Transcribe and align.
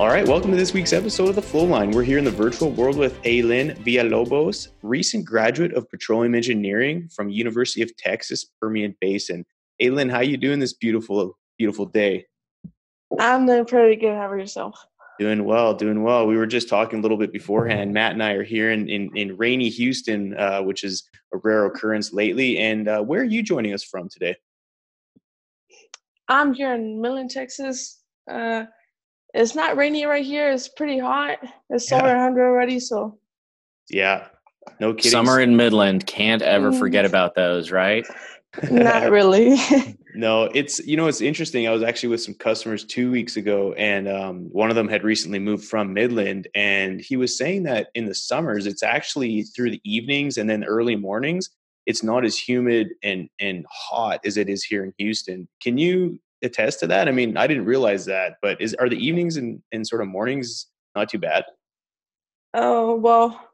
All 0.00 0.08
right, 0.08 0.26
welcome 0.26 0.50
to 0.50 0.56
this 0.56 0.72
week's 0.72 0.94
episode 0.94 1.28
of 1.28 1.34
The 1.34 1.42
Flow 1.42 1.64
Line. 1.64 1.90
We're 1.90 2.04
here 2.04 2.16
in 2.16 2.24
the 2.24 2.30
virtual 2.30 2.70
world 2.70 2.96
with 2.96 3.20
Aylin 3.24 3.76
Villalobos, 3.84 4.68
recent 4.80 5.26
graduate 5.26 5.74
of 5.74 5.90
petroleum 5.90 6.34
engineering 6.34 7.10
from 7.14 7.28
University 7.28 7.82
of 7.82 7.94
Texas 7.98 8.46
Permian 8.62 8.96
Basin. 9.02 9.44
Aylin, 9.82 10.10
how 10.10 10.16
are 10.16 10.24
you 10.24 10.38
doing 10.38 10.58
this 10.58 10.72
beautiful, 10.72 11.36
beautiful 11.58 11.84
day? 11.84 12.24
I'm 13.18 13.44
doing 13.44 13.66
pretty 13.66 13.96
good. 13.96 14.16
How 14.16 14.28
about 14.28 14.38
yourself? 14.38 14.82
Doing 15.18 15.44
well, 15.44 15.74
doing 15.74 16.02
well. 16.02 16.26
We 16.26 16.38
were 16.38 16.46
just 16.46 16.70
talking 16.70 17.00
a 17.00 17.02
little 17.02 17.18
bit 17.18 17.30
beforehand. 17.30 17.92
Matt 17.92 18.12
and 18.12 18.22
I 18.22 18.32
are 18.32 18.42
here 18.42 18.70
in 18.70 18.88
in, 18.88 19.14
in 19.14 19.36
rainy 19.36 19.68
Houston, 19.68 20.34
uh, 20.38 20.62
which 20.62 20.82
is 20.82 21.06
a 21.34 21.36
rare 21.36 21.66
occurrence 21.66 22.10
lately. 22.10 22.56
And 22.56 22.88
uh, 22.88 23.02
where 23.02 23.20
are 23.20 23.24
you 23.24 23.42
joining 23.42 23.74
us 23.74 23.84
from 23.84 24.08
today? 24.08 24.34
I'm 26.26 26.54
here 26.54 26.72
in 26.72 27.02
Midland, 27.02 27.28
Texas. 27.28 28.00
Uh, 28.30 28.64
it's 29.34 29.54
not 29.54 29.76
rainy 29.76 30.04
right 30.04 30.24
here. 30.24 30.50
It's 30.50 30.68
pretty 30.68 30.98
hot. 30.98 31.38
It's 31.68 31.90
yeah. 31.90 31.98
over 31.98 32.08
100 32.08 32.44
already. 32.44 32.80
So, 32.80 33.18
yeah, 33.88 34.26
no 34.80 34.94
kidding. 34.94 35.10
Summer 35.10 35.40
in 35.40 35.56
Midland 35.56 36.06
can't 36.06 36.42
ever 36.42 36.72
forget 36.72 37.04
mm. 37.04 37.08
about 37.08 37.34
those, 37.34 37.70
right? 37.70 38.06
not 38.70 39.10
really. 39.10 39.56
no, 40.14 40.44
it's 40.54 40.78
you 40.86 40.96
know 40.96 41.06
it's 41.06 41.20
interesting. 41.20 41.68
I 41.68 41.72
was 41.72 41.82
actually 41.82 42.10
with 42.10 42.22
some 42.22 42.34
customers 42.34 42.84
two 42.84 43.10
weeks 43.10 43.36
ago, 43.36 43.72
and 43.74 44.08
um, 44.08 44.48
one 44.52 44.70
of 44.70 44.76
them 44.76 44.88
had 44.88 45.04
recently 45.04 45.38
moved 45.38 45.64
from 45.64 45.92
Midland, 45.92 46.48
and 46.54 47.00
he 47.00 47.16
was 47.16 47.36
saying 47.36 47.64
that 47.64 47.88
in 47.94 48.06
the 48.06 48.14
summers 48.14 48.66
it's 48.66 48.82
actually 48.82 49.42
through 49.42 49.70
the 49.70 49.80
evenings 49.84 50.38
and 50.38 50.48
then 50.48 50.64
early 50.64 50.96
mornings. 50.96 51.50
It's 51.86 52.02
not 52.02 52.24
as 52.24 52.38
humid 52.38 52.90
and 53.02 53.28
and 53.40 53.64
hot 53.70 54.20
as 54.24 54.36
it 54.36 54.48
is 54.48 54.64
here 54.64 54.84
in 54.84 54.92
Houston. 54.98 55.48
Can 55.62 55.78
you 55.78 56.18
attest 56.42 56.80
to 56.80 56.86
that? 56.88 57.08
I 57.08 57.12
mean, 57.12 57.36
I 57.36 57.46
didn't 57.46 57.64
realize 57.64 58.04
that, 58.06 58.36
but 58.42 58.60
is 58.60 58.74
are 58.74 58.88
the 58.88 58.96
evenings 58.96 59.36
and, 59.36 59.62
and 59.72 59.86
sort 59.86 60.02
of 60.02 60.08
mornings 60.08 60.66
not 60.94 61.08
too 61.08 61.18
bad? 61.18 61.44
Oh 62.54 62.96
well, 62.96 63.48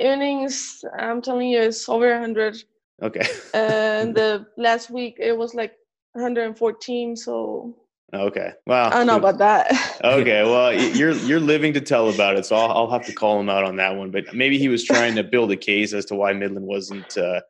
evenings. 0.00 0.84
I'm 0.98 1.22
telling 1.22 1.48
you, 1.48 1.60
it's 1.60 1.88
over 1.88 2.10
100. 2.10 2.62
Okay. 3.02 3.26
and 3.54 4.14
the 4.14 4.46
last 4.56 4.90
week 4.90 5.16
it 5.18 5.36
was 5.36 5.54
like 5.54 5.72
114. 6.12 7.16
So. 7.16 7.76
Okay. 8.12 8.50
Wow. 8.66 8.88
I 8.88 8.90
don't 8.90 9.06
know 9.06 9.16
about 9.16 9.38
that. 9.38 10.00
okay. 10.02 10.42
Well, 10.50 10.72
you're 10.72 11.12
you're 11.12 11.40
living 11.40 11.72
to 11.74 11.80
tell 11.80 12.10
about 12.10 12.36
it, 12.36 12.44
so 12.44 12.56
I'll, 12.56 12.72
I'll 12.72 12.90
have 12.90 13.06
to 13.06 13.12
call 13.12 13.38
him 13.38 13.48
out 13.48 13.62
on 13.64 13.76
that 13.76 13.94
one. 13.94 14.10
But 14.10 14.34
maybe 14.34 14.58
he 14.58 14.68
was 14.68 14.84
trying 14.84 15.14
to 15.14 15.22
build 15.22 15.52
a 15.52 15.56
case 15.56 15.92
as 15.92 16.06
to 16.06 16.16
why 16.16 16.32
Midland 16.32 16.66
wasn't 16.66 17.16
uh, 17.16 17.40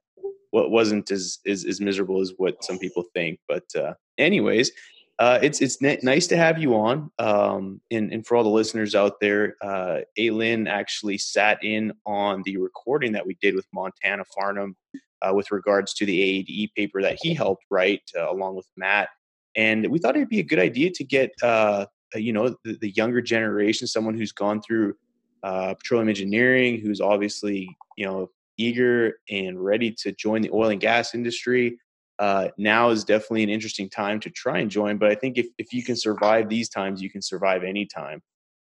what 0.51 0.71
wasn't 0.71 1.11
as, 1.11 1.39
as, 1.47 1.81
miserable 1.81 2.21
as 2.21 2.33
what 2.37 2.63
some 2.65 2.79
people 2.79 3.05
think. 3.15 3.39
But 3.49 3.65
uh, 3.77 3.95
anyways, 4.19 4.73
uh, 5.19 5.39
it's 5.43 5.61
it's 5.61 5.83
n- 5.83 5.99
nice 6.03 6.27
to 6.29 6.37
have 6.37 6.59
you 6.59 6.75
on. 6.75 7.11
Um, 7.19 7.81
and, 7.91 8.13
and 8.13 8.27
for 8.27 8.37
all 8.37 8.43
the 8.43 8.49
listeners 8.49 8.95
out 8.95 9.21
there, 9.21 9.57
uh, 9.63 9.99
Aylin 10.19 10.69
actually 10.69 11.19
sat 11.19 11.63
in 11.63 11.93
on 12.07 12.43
the 12.45 12.57
recording 12.57 13.13
that 13.13 13.27
we 13.27 13.37
did 13.41 13.55
with 13.55 13.67
Montana 13.73 14.25
Farnham 14.35 14.77
uh, 15.23 15.33
with 15.35 15.53
regards 15.53 15.93
to 15.95 16.07
the 16.07 16.19
AADE 16.19 16.73
paper 16.75 17.03
that 17.03 17.19
he 17.21 17.35
helped 17.35 17.65
write 17.71 18.03
uh, 18.17 18.31
along 18.31 18.57
with 18.57 18.67
Matt. 18.77 19.11
And 19.57 19.87
we 19.89 19.99
thought 19.99 20.17
it'd 20.17 20.29
be 20.29 20.41
a 20.41 20.45
good 20.45 20.59
idea 20.59 20.91
to 20.91 21.05
get 21.05 21.31
uh, 21.43 21.87
you 22.15 22.33
know 22.33 22.57
the, 22.65 22.79
the, 22.81 22.91
younger 22.91 23.21
generation, 23.21 23.87
someone 23.87 24.17
who's 24.17 24.33
gone 24.33 24.63
through 24.63 24.95
uh, 25.43 25.75
petroleum 25.75 26.09
engineering, 26.09 26.81
who's 26.81 27.01
obviously 27.01 27.69
you 27.97 28.07
know 28.07 28.31
eager 28.61 29.15
and 29.31 29.63
ready 29.63 29.91
to 30.03 30.13
join 30.13 30.43
the 30.43 30.51
oil 30.53 30.71
and 30.71 30.81
gas 30.81 31.15
industry, 31.15 31.79
uh, 32.19 32.49
now 32.59 32.91
is 32.91 33.05
definitely 33.05 33.43
an 33.43 33.49
interesting 33.49 33.89
time 33.89 34.21
to 34.21 34.31
try 34.31 34.59
and 34.59 34.71
join. 34.71 34.99
But 34.99 35.11
I 35.11 35.15
think 35.15 35.39
if, 35.39 35.47
if 35.59 35.73
you 35.73 35.83
can 35.83 35.97
survive 35.97 36.49
these 36.49 36.69
times, 36.69 37.01
you 37.01 37.11
can 37.11 37.23
survive 37.23 37.65
any 37.65 37.87
time. 37.87 38.21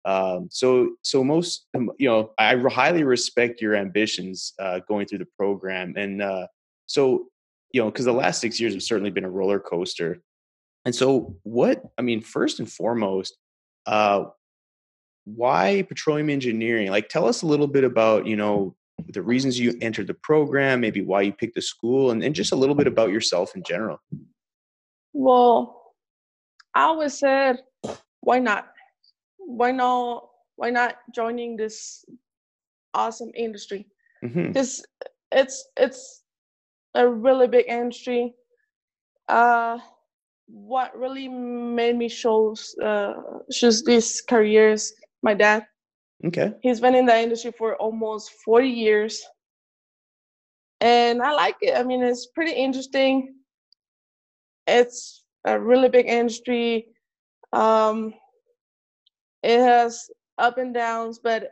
Um, 0.06 0.48
so, 0.50 0.92
so 1.02 1.24
most, 1.24 1.68
um, 1.76 1.92
you 1.98 2.08
know, 2.10 2.32
I 2.38 2.56
highly 2.56 3.04
respect 3.04 3.62
your 3.62 3.76
ambitions 3.76 4.54
uh, 4.58 4.80
going 4.88 5.06
through 5.06 5.20
the 5.20 5.28
program. 5.38 5.94
And 5.98 6.22
uh, 6.22 6.48
so, 6.86 7.28
you 7.74 7.82
know, 7.82 7.92
because 7.92 8.06
the 8.06 8.14
last 8.14 8.40
six 8.40 8.60
years 8.60 8.74
have 8.74 8.84
certainly 8.84 9.12
been 9.12 9.26
a 9.26 9.30
roller 9.30 9.60
coaster. 9.60 10.22
And 10.86 10.96
so, 10.96 11.36
what, 11.44 11.84
I 11.98 12.02
mean, 12.02 12.22
first 12.22 12.60
and 12.60 12.72
foremost, 12.72 13.36
uh, 13.86 14.26
why 15.26 15.84
petroleum 15.90 16.30
engineering? 16.30 16.90
Like, 16.90 17.10
tell 17.10 17.28
us 17.28 17.42
a 17.42 17.46
little 17.46 17.68
bit 17.68 17.84
about, 17.84 18.26
you 18.26 18.38
know, 18.38 18.77
the 19.10 19.22
reasons 19.22 19.60
you 19.60 19.78
entered 19.82 20.08
the 20.08 20.14
program, 20.14 20.82
maybe 20.82 21.02
why 21.02 21.22
you 21.22 21.34
picked 21.34 21.56
the 21.56 21.62
school, 21.62 22.12
and, 22.12 22.24
and 22.24 22.36
just 22.36 22.52
a 22.52 22.56
little 22.56 22.76
bit 22.76 22.88
about 22.88 23.12
yourself 23.12 23.56
in 23.56 23.64
general. 23.64 24.00
Well, 25.14 25.94
I 26.74 26.84
always 26.84 27.18
said, 27.18 27.58
why 28.22 28.40
not? 28.40 28.68
Why 29.38 29.72
not? 29.72 30.28
Why 30.56 30.70
not 30.72 30.98
joining 31.14 31.56
this 31.56 32.04
awesome 32.94 33.32
industry? 33.36 33.88
Because 34.22 34.82
mm-hmm. 34.82 35.40
it's 35.40 35.70
it's 35.78 36.24
a 36.96 37.08
really 37.08 37.48
big 37.48 37.66
industry. 37.68 38.34
Uh, 39.28 39.78
what 40.48 40.98
really 40.98 41.28
made 41.28 41.96
me 41.96 42.10
choose 42.10 42.76
uh, 42.84 43.14
choose 43.52 43.84
these 43.84 44.22
careers? 44.22 44.94
My 45.22 45.34
dad 45.34 45.66
Okay. 46.26 46.54
He's 46.62 46.80
been 46.80 46.96
in 46.96 47.06
the 47.06 47.18
industry 47.18 47.52
for 47.52 47.76
almost 47.76 48.32
40 48.44 48.68
years. 48.68 49.24
And 50.82 51.22
I 51.22 51.32
like 51.34 51.58
it. 51.62 51.76
I 51.76 51.84
mean, 51.84 52.04
it's 52.04 52.28
pretty 52.28 52.54
interesting. 52.54 53.36
It's 54.66 55.24
a 55.46 55.60
really 55.60 55.90
big 55.90 56.08
industry. 56.08 56.88
Um, 57.54 58.14
it 59.44 59.60
has 59.60 60.10
up 60.38 60.58
and 60.58 60.74
downs, 60.74 61.20
but 61.20 61.52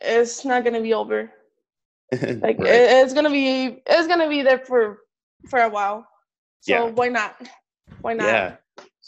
it's 0.00 0.44
not 0.44 0.64
gonna 0.64 0.80
be 0.80 0.94
over. 0.94 1.32
like 2.12 2.58
right. 2.58 2.60
it, 2.60 3.04
it's 3.04 3.14
gonna 3.14 3.30
be 3.30 3.82
it's 3.86 4.06
gonna 4.06 4.28
be 4.28 4.42
there 4.42 4.58
for 4.58 4.98
for 5.48 5.60
a 5.60 5.68
while. 5.68 6.06
So 6.60 6.86
yeah. 6.86 6.90
why 6.90 7.08
not? 7.08 7.48
Why 8.02 8.14
not? 8.14 8.26
Yeah. 8.26 8.56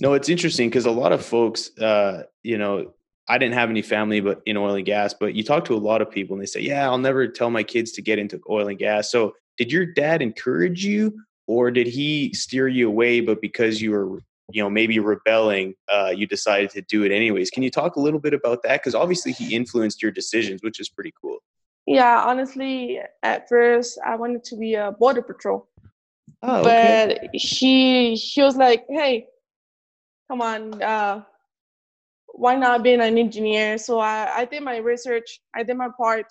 No, 0.01 0.15
it's 0.15 0.29
interesting 0.29 0.69
because 0.69 0.87
a 0.87 0.91
lot 0.91 1.13
of 1.13 1.25
folks, 1.25 1.77
uh, 1.79 2.25
you 2.43 2.59
know, 2.59 2.95
I 3.29 3.39
didn't 3.39 3.55
have 3.55 3.71
any 3.71 3.83
family 3.83 4.21
but 4.21 4.43
in 4.45 4.57
oil 4.57 4.75
and 4.75 4.85
gas, 4.85 5.15
but 5.15 5.35
you 5.35 5.43
talk 5.43 5.65
to 5.67 5.75
a 5.75 5.79
lot 5.79 6.03
of 6.03 6.11
people 6.11 6.35
and 6.35 6.43
they 6.43 6.47
say, 6.47 6.61
"Yeah, 6.61 6.85
I'll 6.85 6.99
never 6.99 7.27
tell 7.27 7.51
my 7.51 7.63
kids 7.63 7.93
to 7.93 8.03
get 8.03 8.19
into 8.19 8.41
oil 8.49 8.69
and 8.69 8.79
gas." 8.79 9.11
So, 9.11 9.35
did 9.57 9.73
your 9.73 9.87
dad 9.87 10.21
encourage 10.21 10.85
you 10.85 11.21
or 11.47 11.71
did 11.71 11.87
he 11.87 12.33
steer 12.35 12.69
you 12.69 12.89
away 12.89 13.21
but 13.21 13.41
because 13.41 13.81
you 13.81 13.93
were, 13.93 14.19
you 14.51 14.63
know, 14.63 14.69
maybe 14.69 14.99
rebelling, 14.99 15.75
uh, 15.89 16.13
you 16.15 16.27
decided 16.27 16.71
to 16.71 16.83
do 16.83 17.05
it 17.05 17.13
anyways? 17.13 17.51
Can 17.51 17.63
you 17.63 17.71
talk 17.71 17.97
a 17.97 18.01
little 18.01 18.21
bit 18.21 18.35
about 18.35 18.63
that 18.65 18.83
cuz 18.83 18.95
obviously 18.95 19.33
he 19.33 19.55
influenced 19.55 20.03
your 20.03 20.11
decisions, 20.11 20.63
which 20.63 20.81
is 20.81 20.89
pretty 20.89 21.13
cool. 21.21 21.39
Yeah, 21.87 22.23
honestly, 22.25 23.01
at 23.23 23.49
first 23.49 23.99
I 24.05 24.17
wanted 24.17 24.45
to 24.45 24.57
be 24.57 24.75
a 24.75 24.93
border 24.93 25.23
patrol. 25.23 25.69
Oh, 26.43 26.61
okay. 26.61 27.19
But 27.23 27.31
he 27.33 28.15
he 28.15 28.43
was 28.43 28.57
like, 28.57 28.85
"Hey, 28.89 29.29
come 30.29 30.41
on, 30.41 30.83
uh 30.83 31.23
why 32.35 32.57
not 32.57 32.83
being 32.83 33.01
an 33.01 33.17
engineer? 33.17 33.79
So 33.79 34.01
I, 34.01 34.31
I 34.35 34.45
did 34.45 34.63
my 34.63 34.79
research, 34.79 35.41
I 35.55 35.63
did 35.63 35.77
my 35.77 35.89
part. 35.97 36.27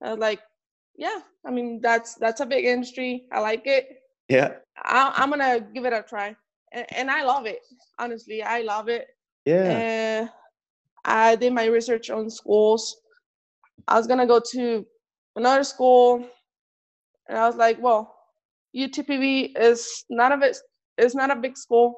like, 0.00 0.40
yeah, 0.96 1.20
I 1.46 1.50
mean 1.50 1.80
that's 1.80 2.14
that's 2.14 2.40
a 2.40 2.46
big 2.46 2.64
industry. 2.64 3.26
I 3.32 3.40
like 3.40 3.62
it. 3.66 3.86
Yeah, 4.28 4.54
I, 4.82 5.22
am 5.22 5.30
gonna 5.30 5.60
give 5.60 5.84
it 5.84 5.92
a 5.92 6.02
try, 6.02 6.34
and, 6.72 6.86
and, 6.90 7.10
I 7.10 7.22
love 7.22 7.46
it. 7.46 7.60
Honestly, 7.98 8.42
I 8.42 8.62
love 8.62 8.88
it. 8.88 9.06
Yeah. 9.44 10.26
Uh, 10.26 10.28
I 11.04 11.36
did 11.36 11.52
my 11.52 11.66
research 11.66 12.10
on 12.10 12.28
schools. 12.30 12.96
I 13.86 13.96
was 13.96 14.06
gonna 14.06 14.26
go 14.26 14.40
to 14.52 14.84
another 15.36 15.62
school, 15.62 16.26
and 17.28 17.38
I 17.38 17.46
was 17.46 17.56
like, 17.56 17.80
well, 17.80 18.16
UTPB 18.74 19.52
is 19.56 20.04
not 20.10 20.32
a 20.32 20.36
bit, 20.38 20.56
it's 20.98 21.14
not 21.14 21.30
a 21.30 21.36
big 21.36 21.56
school, 21.56 21.94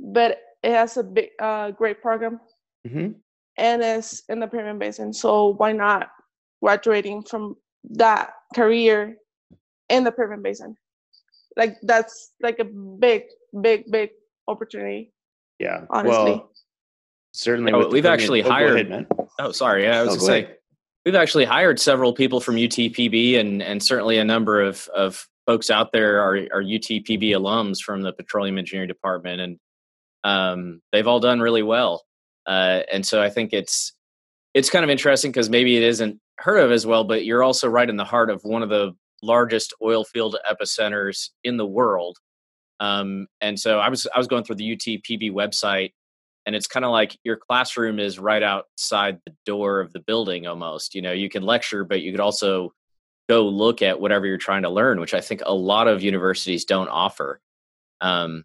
but 0.00 0.38
it 0.62 0.72
has 0.72 0.96
a 0.96 1.04
big, 1.04 1.28
uh, 1.40 1.70
great 1.70 2.02
program 2.02 2.40
mm-hmm. 2.86 3.12
and 3.56 3.82
it's 3.82 4.22
in 4.28 4.40
the 4.40 4.46
Permian 4.46 4.78
Basin. 4.78 5.12
So 5.12 5.54
why 5.54 5.72
not 5.72 6.10
graduating 6.62 7.24
from 7.24 7.56
that 7.90 8.32
career 8.54 9.16
in 9.88 10.04
the 10.04 10.12
Permian 10.12 10.42
Basin? 10.42 10.76
Like 11.56 11.76
that's 11.82 12.32
like 12.40 12.58
a 12.58 12.64
big, 12.64 13.24
big, 13.60 13.90
big 13.90 14.10
opportunity. 14.48 15.12
Yeah. 15.58 15.84
Honestly. 15.90 16.32
Well, 16.32 16.50
certainly. 17.32 17.72
Oh, 17.72 17.88
we've 17.88 18.06
actually 18.06 18.42
oh, 18.42 18.48
hired. 18.48 18.90
Ahead, 18.90 19.06
oh, 19.38 19.52
sorry. 19.52 19.84
Yeah, 19.84 20.00
I 20.00 20.02
was 20.02 20.14
oh, 20.14 20.26
gonna 20.26 20.26
say 20.26 20.56
we've 21.04 21.14
actually 21.14 21.44
hired 21.44 21.80
several 21.80 22.12
people 22.12 22.40
from 22.40 22.56
UTPB, 22.56 23.38
and 23.38 23.62
and 23.62 23.82
certainly 23.82 24.18
a 24.18 24.24
number 24.24 24.60
of 24.60 24.88
of 24.94 25.26
folks 25.46 25.70
out 25.70 25.92
there 25.92 26.20
are 26.20 26.36
are 26.52 26.62
UTPB 26.62 27.30
alums 27.30 27.78
from 27.80 28.02
the 28.02 28.12
Petroleum 28.12 28.58
Engineering 28.58 28.88
Department, 28.88 29.40
and 29.40 29.58
um, 30.24 30.82
they've 30.92 31.06
all 31.06 31.20
done 31.20 31.40
really 31.40 31.62
well. 31.62 32.02
Uh, 32.50 32.82
and 32.92 33.06
so 33.06 33.22
I 33.22 33.30
think 33.30 33.52
it's 33.52 33.92
it's 34.54 34.68
kind 34.68 34.82
of 34.82 34.90
interesting 34.90 35.30
because 35.30 35.48
maybe 35.48 35.76
it 35.76 35.84
isn't 35.84 36.18
heard 36.38 36.58
of 36.58 36.72
as 36.72 36.84
well, 36.84 37.04
but 37.04 37.24
you're 37.24 37.44
also 37.44 37.68
right 37.68 37.88
in 37.88 37.96
the 37.96 38.04
heart 38.04 38.28
of 38.28 38.42
one 38.42 38.64
of 38.64 38.68
the 38.68 38.92
largest 39.22 39.72
oil 39.80 40.02
field 40.02 40.36
epicenters 40.50 41.28
in 41.44 41.56
the 41.56 41.66
world. 41.66 42.18
Um, 42.80 43.28
and 43.40 43.58
so 43.58 43.78
I 43.78 43.88
was 43.88 44.08
I 44.12 44.18
was 44.18 44.26
going 44.26 44.42
through 44.42 44.56
the 44.56 44.76
UTPB 44.76 45.30
website, 45.30 45.92
and 46.44 46.56
it's 46.56 46.66
kind 46.66 46.84
of 46.84 46.90
like 46.90 47.16
your 47.22 47.36
classroom 47.36 48.00
is 48.00 48.18
right 48.18 48.42
outside 48.42 49.20
the 49.26 49.34
door 49.46 49.78
of 49.80 49.92
the 49.92 50.00
building 50.00 50.48
almost. 50.48 50.96
You 50.96 51.02
know, 51.02 51.12
you 51.12 51.28
can 51.28 51.44
lecture, 51.44 51.84
but 51.84 52.02
you 52.02 52.10
could 52.10 52.20
also 52.20 52.72
go 53.28 53.46
look 53.46 53.80
at 53.80 54.00
whatever 54.00 54.26
you're 54.26 54.38
trying 54.38 54.62
to 54.62 54.70
learn, 54.70 54.98
which 54.98 55.14
I 55.14 55.20
think 55.20 55.42
a 55.46 55.54
lot 55.54 55.86
of 55.86 56.02
universities 56.02 56.64
don't 56.64 56.88
offer. 56.88 57.40
Um, 58.00 58.44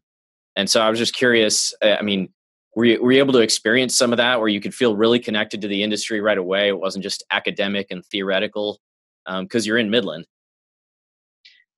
and 0.55 0.69
so 0.69 0.79
I 0.79 0.91
was 0.91 0.99
just 0.99 1.15
curious. 1.15 1.73
I 1.81 2.03
mean, 2.03 2.29
were 2.75 2.85
you, 2.85 3.01
were 3.01 3.11
you 3.13 3.19
able 3.19 3.33
to 3.33 3.39
experience 3.39 3.97
some 3.97 4.11
of 4.11 4.17
that 4.17 4.39
where 4.39 4.49
you 4.49 4.59
could 4.59 4.75
feel 4.75 4.95
really 4.95 5.19
connected 5.19 5.61
to 5.61 5.67
the 5.67 5.81
industry 5.81 6.19
right 6.19 6.37
away? 6.37 6.67
It 6.67 6.79
wasn't 6.79 7.03
just 7.03 7.23
academic 7.31 7.87
and 7.89 8.05
theoretical 8.05 8.79
because 9.25 9.65
um, 9.65 9.67
you're 9.67 9.77
in 9.77 9.89
Midland. 9.89 10.27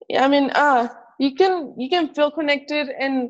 Yeah, 0.10 0.26
I 0.26 0.28
mean, 0.28 0.50
uh, 0.52 0.88
you 1.20 1.36
can 1.36 1.76
you 1.78 1.90
can 1.90 2.14
feel 2.14 2.32
connected, 2.32 2.90
and 2.90 3.30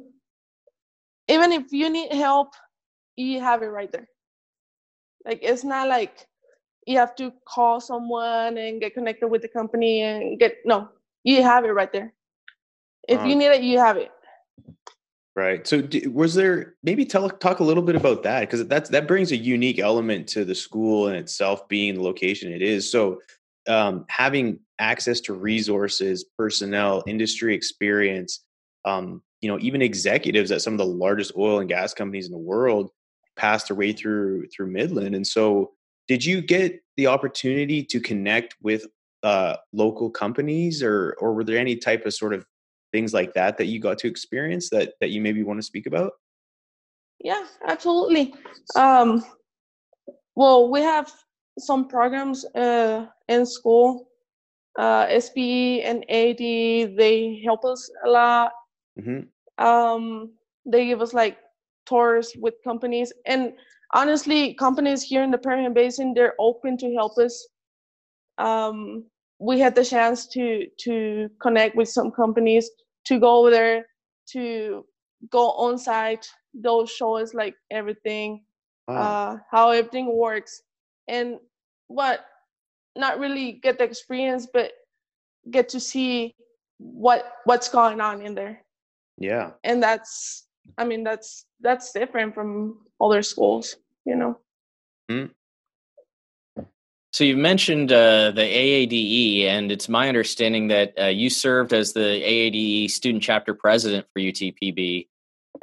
even 1.28 1.52
if 1.52 1.72
you 1.72 1.90
need 1.90 2.14
help, 2.14 2.54
you 3.16 3.42
have 3.42 3.64
it 3.64 3.68
right 3.68 3.92
there. 3.92 4.08
Like 5.25 5.40
it's 5.42 5.64
not 5.64 5.90
like 5.90 6.25
you 6.86 6.98
have 7.00 7.16
to 7.16 7.34
call 7.46 7.81
someone 7.81 8.58
and 8.58 8.80
get 8.80 8.94
connected 8.94 9.28
with 9.28 9.42
the 9.42 9.48
company 9.50 10.02
and 10.02 10.40
get 10.40 10.58
no, 10.66 10.90
you 11.24 11.44
have 11.44 11.66
it 11.66 11.72
right 11.72 11.92
there. 11.92 12.14
If 13.10 13.19
um, 13.22 13.28
you 13.28 13.36
need 13.36 13.48
it, 13.48 13.64
you 13.64 13.80
have 13.80 13.98
it. 13.98 14.12
Right. 15.38 15.68
So, 15.68 15.88
was 16.07 16.34
there 16.34 16.74
maybe 16.81 17.06
tell 17.06 17.30
talk 17.30 17.60
a 17.60 17.63
little 17.63 17.84
bit 17.84 17.95
about 17.95 18.24
that 18.24 18.39
because 18.39 18.66
that's 18.66 18.89
that 18.89 19.07
brings 19.07 19.31
a 19.31 19.38
unique 19.38 19.78
element 19.78 20.28
to 20.30 20.44
the 20.44 20.56
school 20.56 21.10
in 21.10 21.13
itself, 21.16 21.68
being 21.68 21.94
the 21.94 22.01
location 22.01 22.51
it 22.51 22.63
is. 22.63 22.92
So, 22.92 23.22
um, 23.68 24.06
having 24.10 24.60
access 24.80 25.19
to 25.22 25.36
resources, 25.36 26.25
personnel, 26.39 27.04
industry 27.06 27.54
experience, 27.54 28.45
um, 28.84 29.22
you 29.42 29.48
know, 29.48 29.60
even 29.60 29.84
executives 29.84 30.50
at 30.50 30.63
some 30.63 30.74
of 30.74 30.80
the 30.80 30.88
largest 30.88 31.34
oil 31.38 31.60
and 31.60 31.69
gas 31.69 31.94
companies 31.94 32.25
in 32.25 32.31
the 32.31 32.40
world 32.40 32.90
passed 33.36 33.68
their 33.68 33.78
way 33.78 33.94
through 33.94 34.48
through 34.48 34.72
Midland. 34.72 35.13
And 35.13 35.28
so, 35.28 35.74
did 36.07 36.25
you 36.25 36.42
get 36.42 36.81
the 36.95 37.06
opportunity 37.06 37.83
to 37.83 38.00
connect 38.00 38.56
with 38.63 38.88
uh, 39.22 39.57
local 39.72 40.10
companies, 40.10 40.81
or 40.81 41.16
or 41.19 41.36
were 41.36 41.44
there 41.44 41.60
any 41.60 41.75
type 41.75 42.07
of 42.07 42.16
sort 42.16 42.33
of 42.33 42.44
things 42.97 43.13
like 43.13 43.33
that 43.33 43.57
that 43.59 43.67
you 43.67 43.79
got 43.79 43.99
to 43.99 44.07
experience 44.07 44.71
that 44.71 44.94
that 44.99 45.11
you 45.11 45.21
maybe 45.21 45.44
want 45.44 45.59
to 45.59 45.69
speak 45.71 45.85
about? 45.85 46.13
Yeah, 47.29 47.44
absolutely. 47.67 48.33
Um, 48.75 49.23
well, 50.35 50.71
we 50.73 50.81
have 50.81 51.11
some 51.59 51.88
programs 51.88 52.39
uh, 52.55 53.05
in 53.27 53.45
school. 53.45 54.09
Uh, 54.79 55.05
SPE 55.19 55.81
and 55.89 55.97
AD 56.09 56.41
they 57.01 57.41
help 57.45 57.65
us 57.65 57.81
a 58.05 58.09
lot. 58.09 58.51
Mm-hmm. 58.99 59.21
Um, 59.67 60.31
they 60.65 60.85
give 60.88 61.01
us 61.01 61.13
like 61.13 61.38
tours 61.85 62.33
with 62.44 62.55
companies, 62.63 63.13
and 63.25 63.53
honestly, 63.94 64.53
companies 64.55 65.01
here 65.03 65.23
in 65.23 65.31
the 65.31 65.44
Permian 65.47 65.73
Basin 65.73 66.13
they're 66.15 66.35
open 66.39 66.77
to 66.77 66.94
help 66.94 67.17
us. 67.17 67.35
Um, 68.38 69.05
we 69.39 69.59
had 69.59 69.73
the 69.75 69.85
chance 69.85 70.27
to 70.35 70.67
to 70.85 71.29
connect 71.41 71.75
with 71.75 71.89
some 71.89 72.11
companies 72.11 72.69
to 73.07 73.19
go 73.19 73.50
there 73.50 73.86
to 74.27 74.86
go 75.31 75.51
on 75.51 75.77
site 75.77 76.27
they'll 76.54 76.86
show 76.86 77.18
us 77.18 77.33
like 77.33 77.56
everything 77.71 78.44
wow. 78.88 78.95
uh 78.95 79.38
how 79.50 79.71
everything 79.71 80.13
works 80.15 80.62
and 81.07 81.38
what 81.88 82.25
not 82.95 83.19
really 83.19 83.54
get 83.54 83.77
the 83.77 83.83
experience 83.83 84.48
but 84.51 84.71
get 85.50 85.69
to 85.69 85.80
see 85.80 86.36
what 86.77 87.33
what's 87.45 87.69
going 87.69 88.01
on 88.01 88.21
in 88.21 88.36
there 88.36 88.62
yeah 89.18 89.51
and 89.63 89.81
that's 89.81 90.48
i 90.77 90.83
mean 90.83 91.04
that's 91.04 91.45
that's 91.62 91.92
different 91.92 92.33
from 92.33 92.77
other 93.01 93.21
schools 93.21 93.77
you 94.06 94.15
know 94.15 94.38
mm. 95.09 95.30
So 97.18 97.24
you 97.24 97.36
mentioned 97.36 97.92
uh, 97.92 98.30
the 98.30 98.44
AADE, 98.44 99.46
and 99.46 99.72
it's 99.72 99.90
my 99.90 100.08
understanding 100.08 100.68
that 100.68 100.94
uh, 101.02 101.06
you 101.06 101.31
served 101.31 101.74
as 101.74 101.94
the 101.94 102.00
AADE 102.00 102.92
student 102.92 103.24
chapter 103.24 103.56
president 103.56 104.06
for 104.14 104.19
UTPB. 104.19 105.08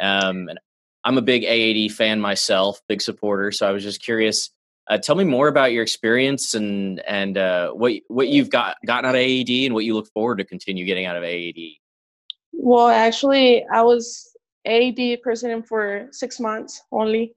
Um, 0.02 0.48
and 0.48 0.58
I'm 1.04 1.16
a 1.16 1.22
big 1.22 1.44
AAD 1.44 1.92
fan 1.92 2.20
myself, 2.20 2.80
big 2.88 3.00
supporter. 3.00 3.52
So 3.52 3.68
I 3.68 3.70
was 3.70 3.84
just 3.84 4.02
curious. 4.02 4.50
Uh, 4.90 4.98
tell 4.98 5.14
me 5.14 5.22
more 5.22 5.46
about 5.46 5.70
your 5.70 5.84
experience 5.84 6.54
and 6.54 6.98
and 7.06 7.38
uh, 7.38 7.70
what 7.70 7.92
what 8.08 8.26
you've 8.26 8.50
got 8.50 8.76
gotten 8.84 9.08
out 9.08 9.14
of 9.14 9.20
AAD 9.20 9.50
and 9.50 9.74
what 9.74 9.84
you 9.84 9.94
look 9.94 10.08
forward 10.12 10.38
to 10.38 10.44
continue 10.44 10.84
getting 10.84 11.06
out 11.06 11.16
of 11.16 11.22
AAD. 11.22 11.76
Well, 12.52 12.88
actually, 12.88 13.64
I 13.72 13.82
was 13.82 14.28
AAD 14.66 15.22
president 15.22 15.68
for 15.68 16.08
six 16.10 16.40
months 16.40 16.82
only, 16.90 17.36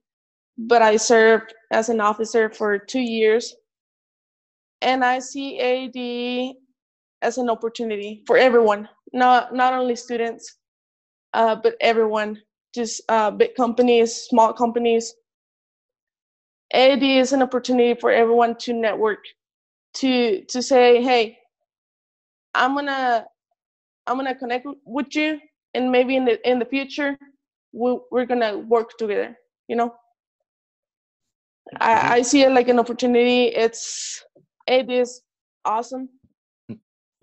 but 0.58 0.82
I 0.82 0.98
served 0.98 1.54
as 1.70 1.90
an 1.90 2.02
officer 2.02 2.50
for 2.50 2.80
two 2.80 3.00
years 3.00 3.54
and 4.82 5.04
I 5.04 5.20
see 5.20 5.60
AAD 5.60 6.56
as 7.22 7.38
an 7.38 7.50
opportunity 7.50 8.24
for 8.28 8.38
everyone, 8.38 8.90
not 9.14 9.54
not 9.54 9.74
only 9.74 9.96
students, 9.96 10.58
uh, 11.34 11.56
but 11.56 11.76
everyone, 11.82 12.42
just 12.76 13.02
uh, 13.10 13.32
big 13.32 13.56
companies, 13.56 14.16
small 14.30 14.54
companies. 14.54 15.14
AAD 16.74 17.04
is 17.04 17.34
an 17.34 17.42
opportunity 17.44 18.00
for 18.00 18.12
everyone 18.12 18.56
to 18.60 18.74
network, 18.74 19.20
to 19.96 20.44
to 20.46 20.62
say, 20.62 21.02
hey, 21.04 21.38
I'm 22.56 22.76
gonna 22.76 23.26
I'm 24.08 24.18
gonna 24.18 24.36
connect 24.36 24.68
with 24.86 25.16
you, 25.16 25.40
and 25.74 25.92
maybe 25.92 26.16
in 26.16 26.26
the 26.26 26.50
in 26.50 26.60
the 26.60 26.66
future, 26.66 27.18
we, 27.74 28.00
we're 28.12 28.26
gonna 28.26 28.58
work 28.60 28.92
together. 28.98 29.38
You 29.68 29.78
know, 29.78 29.96
I, 31.80 32.18
I 32.18 32.22
see 32.24 32.44
it 32.44 32.52
like 32.52 32.70
an 32.70 32.80
opportunity. 32.80 33.46
It's 33.48 34.24
it 34.68 34.90
is 34.90 35.22
awesome. 35.66 36.10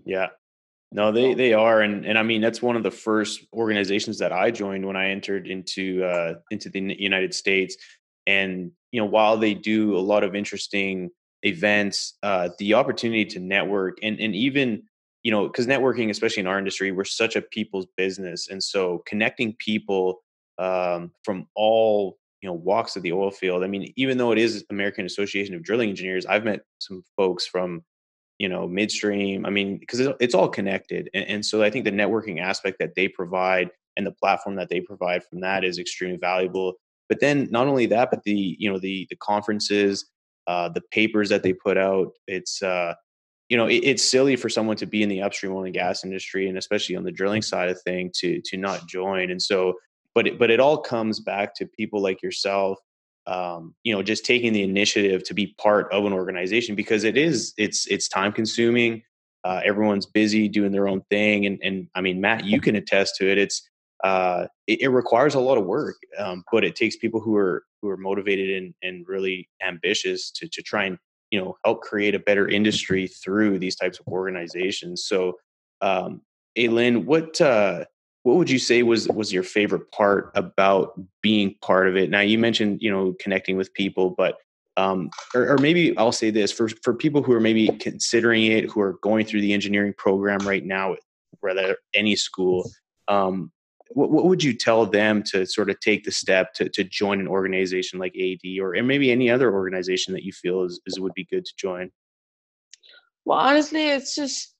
Yeah. 0.05 0.29
No, 0.93 1.11
they 1.11 1.35
they 1.35 1.53
are, 1.55 1.81
and 1.81 2.07
and 2.07 2.17
I 2.17 2.23
mean 2.23 2.41
that's 2.41 2.63
one 2.63 2.77
of 2.77 2.85
the 2.85 2.91
first 2.91 3.45
organizations 3.53 4.19
that 4.21 4.33
I 4.33 4.53
joined 4.53 4.87
when 4.87 4.95
I 4.95 5.11
entered 5.11 5.49
into 5.49 6.05
uh, 6.05 6.35
into 6.53 6.69
the 6.69 6.95
United 6.97 7.35
States. 7.35 7.77
And 8.29 8.71
you 8.93 9.01
know, 9.01 9.07
while 9.07 9.37
they 9.37 9.55
do 9.55 9.97
a 9.97 9.99
lot 9.99 10.23
of 10.23 10.37
interesting 10.37 11.11
events, 11.43 12.17
uh, 12.23 12.51
the 12.59 12.75
opportunity 12.75 13.25
to 13.25 13.41
network 13.41 13.99
and 14.05 14.21
and 14.21 14.37
even 14.37 14.85
you 15.25 15.33
know, 15.33 15.49
because 15.49 15.67
networking, 15.67 16.11
especially 16.11 16.43
in 16.43 16.47
our 16.47 16.59
industry, 16.59 16.93
we're 16.93 17.05
such 17.05 17.35
a 17.35 17.43
people's 17.43 17.87
business, 17.97 18.49
and 18.49 18.63
so 18.63 19.03
connecting 19.05 19.57
people 19.59 20.23
um, 20.59 21.11
from 21.25 21.49
all 21.57 22.19
you 22.45 22.51
know 22.51 22.55
walks 22.55 22.95
of 22.95 23.03
the 23.03 23.13
oil 23.13 23.31
field. 23.31 23.65
I 23.65 23.69
mean, 23.69 23.91
even 23.97 24.19
though 24.19 24.31
it 24.31 24.37
is 24.37 24.67
American 24.69 25.07
Association 25.07 25.55
of 25.55 25.63
Drilling 25.63 25.89
Engineers, 25.89 26.27
I've 26.27 26.45
met 26.45 26.61
some 26.79 27.03
folks 27.17 27.47
from 27.47 27.83
you 28.39 28.51
know 28.51 28.69
midstream. 28.69 29.47
I 29.47 29.51
mean, 29.51 29.79
because 29.79 30.01
it's 30.21 30.35
all 30.35 30.51
connected, 30.51 31.09
and, 31.15 31.27
and 31.27 31.47
so 31.47 31.63
I 31.63 31.71
think 31.71 31.87
the 31.87 31.91
networking 31.91 32.43
aspect 32.43 32.81
that 32.81 32.97
they 32.97 33.09
provide 33.09 33.71
and 33.97 34.07
the 34.07 34.13
platform 34.13 34.57
that 34.57 34.69
they 34.69 34.83
provide 34.83 35.25
from 35.25 35.41
that 35.41 35.65
is 35.65 35.79
extremely 35.79 36.19
valuable. 36.19 36.75
But 37.09 37.21
then 37.21 37.49
not 37.51 37.67
only 37.67 37.87
that, 37.87 38.11
but 38.11 38.23
the 38.25 38.57
you 38.59 38.71
know 38.71 38.79
the 38.79 39.07
the 39.09 39.17
conferences, 39.17 40.05
uh, 40.47 40.69
the 40.69 40.83
papers 40.91 41.31
that 41.31 41.43
they 41.43 41.55
put 41.55 41.79
out. 41.79 42.09
It's 42.27 42.63
uh, 42.63 42.93
you 43.49 43.57
know 43.57 43.69
it, 43.69 43.85
it's 43.85 44.05
silly 44.05 44.37
for 44.37 44.51
someone 44.51 44.77
to 44.77 44.87
be 44.87 45.03
in 45.03 45.09
the 45.09 45.23
upstream 45.23 45.55
oil 45.55 45.65
and 45.65 45.73
gas 45.73 46.05
industry, 46.05 46.47
and 46.47 46.59
especially 46.59 46.97
on 46.97 47.05
the 47.05 47.11
drilling 47.11 47.41
side 47.41 47.71
of 47.71 47.81
thing, 47.81 48.11
to 48.17 48.43
to 48.45 48.59
not 48.59 48.87
join. 48.87 49.31
And 49.31 49.41
so 49.41 49.77
but 50.15 50.27
it, 50.27 50.39
but 50.39 50.51
it 50.51 50.61
all 50.61 50.79
comes 50.79 51.21
back 51.21 51.55
to 51.57 51.67
people 51.67 52.01
like 52.01 52.23
yourself 52.23 52.79
um, 53.27 53.75
you 53.85 53.95
know 53.95 54.03
just 54.03 54.25
taking 54.25 54.53
the 54.53 54.63
initiative 54.63 55.25
to 55.25 55.35
be 55.35 55.55
part 55.59 55.91
of 55.93 56.05
an 56.05 56.13
organization 56.13 56.75
because 56.75 57.05
it 57.05 57.17
is 57.17 57.55
it's 57.57 57.87
it's 57.87 58.09
time 58.09 58.33
consuming 58.33 59.03
uh, 59.45 59.61
everyone's 59.65 60.07
busy 60.07 60.49
doing 60.49 60.73
their 60.73 60.89
own 60.89 61.03
thing 61.11 61.47
and 61.47 61.59
and 61.63 61.89
i 61.95 62.01
mean 62.01 62.21
matt 62.21 62.45
you 62.45 62.61
can 62.61 62.77
attest 62.77 63.17
to 63.17 63.31
it 63.31 63.39
it's 63.39 63.69
uh, 64.03 64.47
it, 64.67 64.83
it, 64.83 64.89
requires 64.89 65.35
a 65.35 65.41
lot 65.41 65.57
of 65.57 65.65
work 65.65 65.97
um, 66.19 66.45
but 66.53 66.63
it 66.63 66.77
takes 66.77 66.95
people 66.97 67.21
who 67.21 67.35
are 67.37 67.65
who 67.81 67.89
are 67.89 67.97
motivated 67.97 68.63
and, 68.63 68.75
and 68.83 69.09
really 69.09 69.49
ambitious 69.67 70.31
to 70.31 70.47
to 70.49 70.61
try 70.63 70.85
and 70.85 70.99
you 71.31 71.41
know 71.41 71.57
help 71.65 71.81
create 71.81 72.15
a 72.15 72.19
better 72.19 72.47
industry 72.47 73.07
through 73.07 73.59
these 73.59 73.77
types 73.77 73.99
of 73.99 74.07
organizations 74.09 75.07
so 75.07 75.35
um, 75.81 76.21
Aylin 76.59 77.07
what 77.07 77.41
uh, 77.41 77.87
what 78.25 78.37
would 78.37 78.51
you 78.51 78.59
say 78.59 78.83
was 78.83 79.07
was 79.09 79.33
your 79.33 79.45
favorite 79.45 79.91
part 79.93 80.33
about 80.35 81.01
being 81.23 81.55
part 81.63 81.89
of 81.89 81.97
it 81.97 82.11
now 82.11 82.21
you 82.21 82.39
mentioned 82.39 82.83
you 82.83 82.91
know 82.91 83.15
connecting 83.21 83.57
with 83.57 83.73
people 83.73 84.11
but 84.11 84.37
um, 84.77 85.11
or, 85.35 85.53
or, 85.53 85.59
maybe 85.59 85.97
I'll 85.97 86.11
say 86.11 86.31
this 86.31 86.51
for 86.51 86.69
for 86.83 86.95
people 86.95 87.23
who 87.23 87.33
are 87.33 87.41
maybe 87.41 87.69
considering 87.69 88.43
it, 88.47 88.69
who 88.69 88.81
are 88.81 88.95
going 89.03 89.25
through 89.25 89.41
the 89.41 89.53
engineering 89.53 89.95
program 89.97 90.41
right 90.41 90.65
now, 90.65 90.97
whether 91.41 91.77
any 91.95 92.17
school, 92.17 92.69
um, 93.07 93.53
what, 93.91 94.11
what 94.11 94.25
would 94.25 94.43
you 94.43 94.53
tell 94.53 94.85
them 94.87 95.23
to 95.25 95.47
sort 95.47 95.71
of 95.71 95.79
take 95.79 96.05
the 96.05 96.11
step 96.11 96.55
to, 96.55 96.69
to 96.71 96.83
join 96.83 97.21
an 97.21 97.29
organization 97.29 98.01
like 98.01 98.17
AD 98.17 98.41
or 98.61 98.75
maybe 98.83 99.13
any 99.13 99.31
other 99.31 99.53
organization 99.53 100.13
that 100.15 100.25
you 100.25 100.33
feel 100.33 100.65
is, 100.65 100.81
is 100.87 100.99
would 100.99 101.15
be 101.15 101.25
good 101.25 101.45
to 101.45 101.53
join? 101.57 101.91
Well, 103.25 103.39
honestly, 103.39 103.91
it's 103.91 104.15
just 104.15 104.54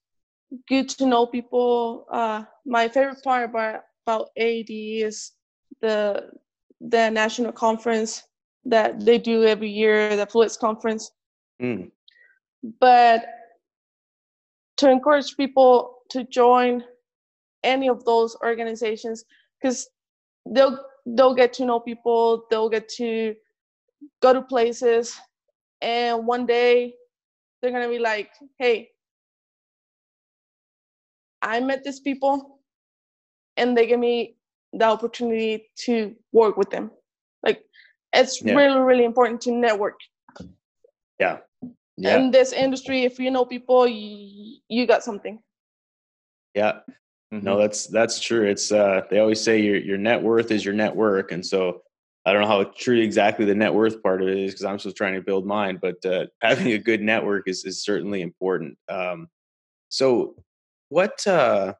good 0.67 0.89
to 0.89 1.05
know 1.05 1.25
people. 1.25 2.05
Uh, 2.11 2.43
my 2.65 2.87
favorite 2.87 3.23
part 3.23 3.49
about 3.49 3.81
about 4.05 4.29
AD 4.37 4.69
is 4.69 5.31
the 5.81 6.29
the 6.81 7.09
national 7.09 7.51
conference 7.51 8.23
that 8.65 8.99
they 9.05 9.17
do 9.17 9.43
every 9.43 9.69
year, 9.69 10.15
the 10.15 10.25
Fluids 10.25 10.57
Conference. 10.57 11.11
Mm. 11.61 11.91
But 12.79 13.25
to 14.77 14.89
encourage 14.89 15.37
people 15.37 15.99
to 16.09 16.23
join 16.25 16.83
any 17.63 17.89
of 17.89 18.03
those 18.05 18.35
organizations, 18.43 19.25
because 19.59 19.87
they'll 20.45 20.79
they'll 21.05 21.35
get 21.35 21.53
to 21.53 21.65
know 21.65 21.79
people, 21.79 22.45
they'll 22.49 22.69
get 22.69 22.89
to 22.89 23.35
go 24.21 24.33
to 24.33 24.41
places, 24.41 25.15
and 25.81 26.27
one 26.27 26.45
day 26.45 26.95
they're 27.61 27.71
gonna 27.71 27.89
be 27.89 27.99
like, 27.99 28.31
"Hey, 28.59 28.91
I 31.45 31.59
met 31.61 31.83
these 31.83 31.99
people, 31.99 32.59
and 33.55 33.77
they 33.77 33.87
give 33.87 33.99
me 33.99 34.35
the 34.73 34.85
opportunity 34.85 35.69
to 35.85 36.15
work 36.33 36.57
with 36.57 36.69
them." 36.69 36.91
Like 37.43 37.63
it's 38.13 38.41
yeah. 38.41 38.55
really 38.55 38.79
really 38.79 39.05
important 39.05 39.41
to 39.41 39.51
network. 39.51 39.99
Yeah. 41.19 41.37
Yeah. 41.97 42.17
In 42.17 42.31
this 42.31 42.51
industry 42.51 43.03
if 43.03 43.19
you 43.19 43.31
know 43.31 43.45
people 43.45 43.87
you, 43.87 44.57
you 44.67 44.85
got 44.85 45.03
something. 45.03 45.39
Yeah. 46.53 46.79
Mm-hmm. 47.33 47.45
no 47.45 47.57
that's 47.57 47.87
that's 47.87 48.19
true. 48.19 48.47
It's 48.47 48.71
uh 48.71 49.01
they 49.09 49.19
always 49.19 49.41
say 49.41 49.59
your 49.61 49.77
your 49.77 49.97
net 49.97 50.21
worth 50.21 50.51
is 50.51 50.63
your 50.63 50.73
network 50.73 51.31
and 51.31 51.45
so 51.45 51.81
i 52.25 52.31
don't 52.31 52.41
know 52.41 52.47
how 52.47 52.63
true 52.63 52.99
exactly 52.99 53.45
the 53.45 53.55
net 53.55 53.73
worth 53.73 54.01
part 54.01 54.21
of 54.21 54.27
it 54.27 54.37
is 54.37 54.51
because 54.51 54.65
i'm 54.65 54.79
still 54.79 54.91
trying 54.91 55.13
to 55.15 55.21
build 55.21 55.45
mine 55.45 55.79
but 55.81 56.03
uh, 56.05 56.25
having 56.41 56.73
a 56.73 56.77
good 56.77 57.01
network 57.01 57.47
is 57.47 57.65
is 57.65 57.83
certainly 57.83 58.21
important. 58.21 58.77
Um 58.89 59.27
so 59.89 60.35
what 60.89 61.25
uh 61.27 61.73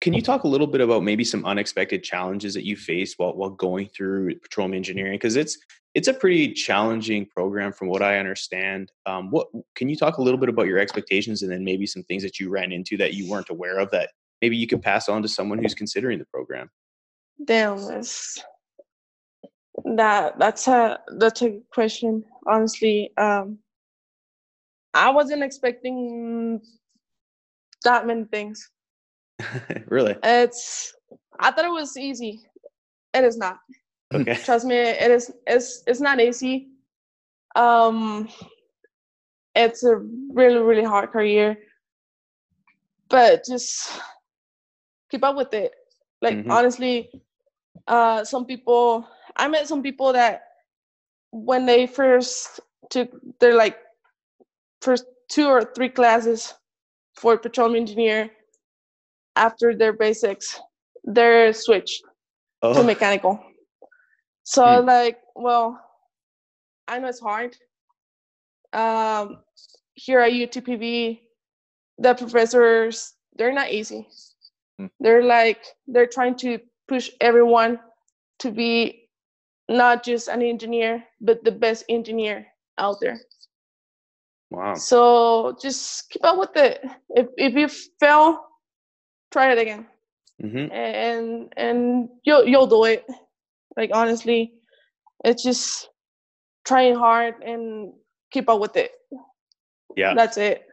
can 0.00 0.12
you 0.12 0.20
talk 0.20 0.42
a 0.42 0.48
little 0.48 0.66
bit 0.66 0.80
about 0.80 1.04
maybe 1.04 1.22
some 1.22 1.44
unexpected 1.44 2.02
challenges 2.02 2.54
that 2.54 2.66
you 2.66 2.76
faced 2.76 3.18
while 3.18 3.34
while 3.34 3.50
going 3.50 3.88
through 3.88 4.34
petroleum 4.40 4.74
engineering? 4.74 5.14
Because 5.14 5.36
it's 5.36 5.56
it's 5.94 6.08
a 6.08 6.14
pretty 6.14 6.52
challenging 6.52 7.26
program 7.26 7.72
from 7.72 7.88
what 7.88 8.02
I 8.02 8.18
understand. 8.18 8.90
Um, 9.06 9.30
what 9.30 9.46
can 9.76 9.88
you 9.88 9.96
talk 9.96 10.16
a 10.16 10.22
little 10.22 10.40
bit 10.40 10.48
about 10.48 10.66
your 10.66 10.78
expectations 10.78 11.42
and 11.42 11.52
then 11.52 11.64
maybe 11.64 11.86
some 11.86 12.02
things 12.02 12.22
that 12.22 12.40
you 12.40 12.48
ran 12.48 12.72
into 12.72 12.96
that 12.96 13.14
you 13.14 13.30
weren't 13.30 13.50
aware 13.50 13.78
of 13.78 13.90
that 13.90 14.10
maybe 14.40 14.56
you 14.56 14.66
could 14.66 14.82
pass 14.82 15.08
on 15.08 15.22
to 15.22 15.28
someone 15.28 15.58
who's 15.58 15.74
considering 15.74 16.18
the 16.18 16.26
program? 16.26 16.68
Damn, 17.44 17.86
that's 17.86 18.42
that 19.84 20.38
that's 20.38 20.66
a 20.66 20.98
that's 21.16 21.42
a 21.42 21.60
question. 21.72 22.24
Honestly, 22.46 23.12
um, 23.16 23.58
I 24.94 25.10
wasn't 25.10 25.42
expecting 25.42 26.60
that 27.82 28.06
many 28.06 28.24
things. 28.24 28.70
really? 29.86 30.16
It's 30.22 30.94
I 31.40 31.50
thought 31.50 31.64
it 31.64 31.72
was 31.72 31.96
easy. 31.96 32.40
It 33.14 33.24
is 33.24 33.36
not. 33.36 33.58
Okay. 34.12 34.34
Trust 34.44 34.66
me, 34.66 34.76
it 34.76 35.10
is 35.10 35.32
it's 35.46 35.82
it's 35.86 36.00
not 36.00 36.20
easy. 36.20 36.68
Um 37.56 38.28
it's 39.54 39.84
a 39.84 39.96
really, 40.32 40.58
really 40.58 40.84
hard 40.84 41.10
career. 41.10 41.58
But 43.08 43.44
just 43.44 43.90
keep 45.10 45.22
up 45.22 45.36
with 45.36 45.52
it. 45.52 45.72
Like 46.20 46.36
mm-hmm. 46.38 46.50
honestly, 46.50 47.10
uh 47.86 48.24
some 48.24 48.46
people 48.46 49.06
I 49.36 49.48
met 49.48 49.68
some 49.68 49.82
people 49.82 50.12
that 50.12 50.42
when 51.30 51.66
they 51.66 51.86
first 51.86 52.60
took 52.90 53.10
their 53.40 53.54
like 53.54 53.78
first 54.82 55.04
two 55.30 55.46
or 55.46 55.64
three 55.74 55.88
classes 55.88 56.54
for 57.14 57.36
petroleum 57.38 57.76
engineer 57.76 58.30
after 59.36 59.74
their 59.74 59.92
basics, 59.92 60.60
they're 61.04 61.52
switched 61.52 62.02
oh. 62.62 62.74
to 62.74 62.82
mechanical. 62.82 63.40
So 64.44 64.80
hmm. 64.80 64.86
like, 64.86 65.18
well, 65.34 65.80
I 66.88 66.98
know 66.98 67.08
it's 67.08 67.20
hard. 67.20 67.56
Um, 68.72 69.38
here 69.94 70.20
at 70.20 70.32
UTPB 70.32 71.20
the 71.98 72.14
professors 72.14 73.14
they're 73.36 73.52
not 73.52 73.70
easy. 73.70 74.06
Hmm. 74.78 74.86
They're 75.00 75.22
like 75.22 75.64
they're 75.86 76.06
trying 76.06 76.36
to 76.36 76.58
push 76.88 77.10
everyone 77.20 77.78
to 78.40 78.50
be 78.50 79.08
not 79.68 80.04
just 80.04 80.28
an 80.28 80.42
engineer, 80.42 81.04
but 81.20 81.44
the 81.44 81.52
best 81.52 81.84
engineer 81.88 82.46
out 82.78 82.96
there. 83.00 83.20
Wow. 84.52 84.74
So 84.74 85.56
just 85.60 86.10
keep 86.10 86.24
up 86.24 86.38
with 86.38 86.54
it. 86.56 86.84
If 87.10 87.28
if 87.38 87.54
you 87.54 87.68
fail, 87.98 88.40
try 89.32 89.52
it 89.52 89.58
again. 89.58 89.86
Mm-hmm. 90.42 90.72
and 90.72 91.52
and 91.56 92.08
you'll 92.24 92.44
you'll 92.46 92.66
do 92.66 92.84
it. 92.84 93.04
Like 93.76 93.90
honestly 93.94 94.52
it's 95.24 95.42
just 95.42 95.88
trying 96.66 96.96
hard 96.96 97.34
and 97.42 97.92
keep 98.30 98.48
up 98.48 98.60
with 98.60 98.76
it. 98.76 98.90
Yeah. 99.96 100.14
That's 100.14 100.36
it. 100.36 100.64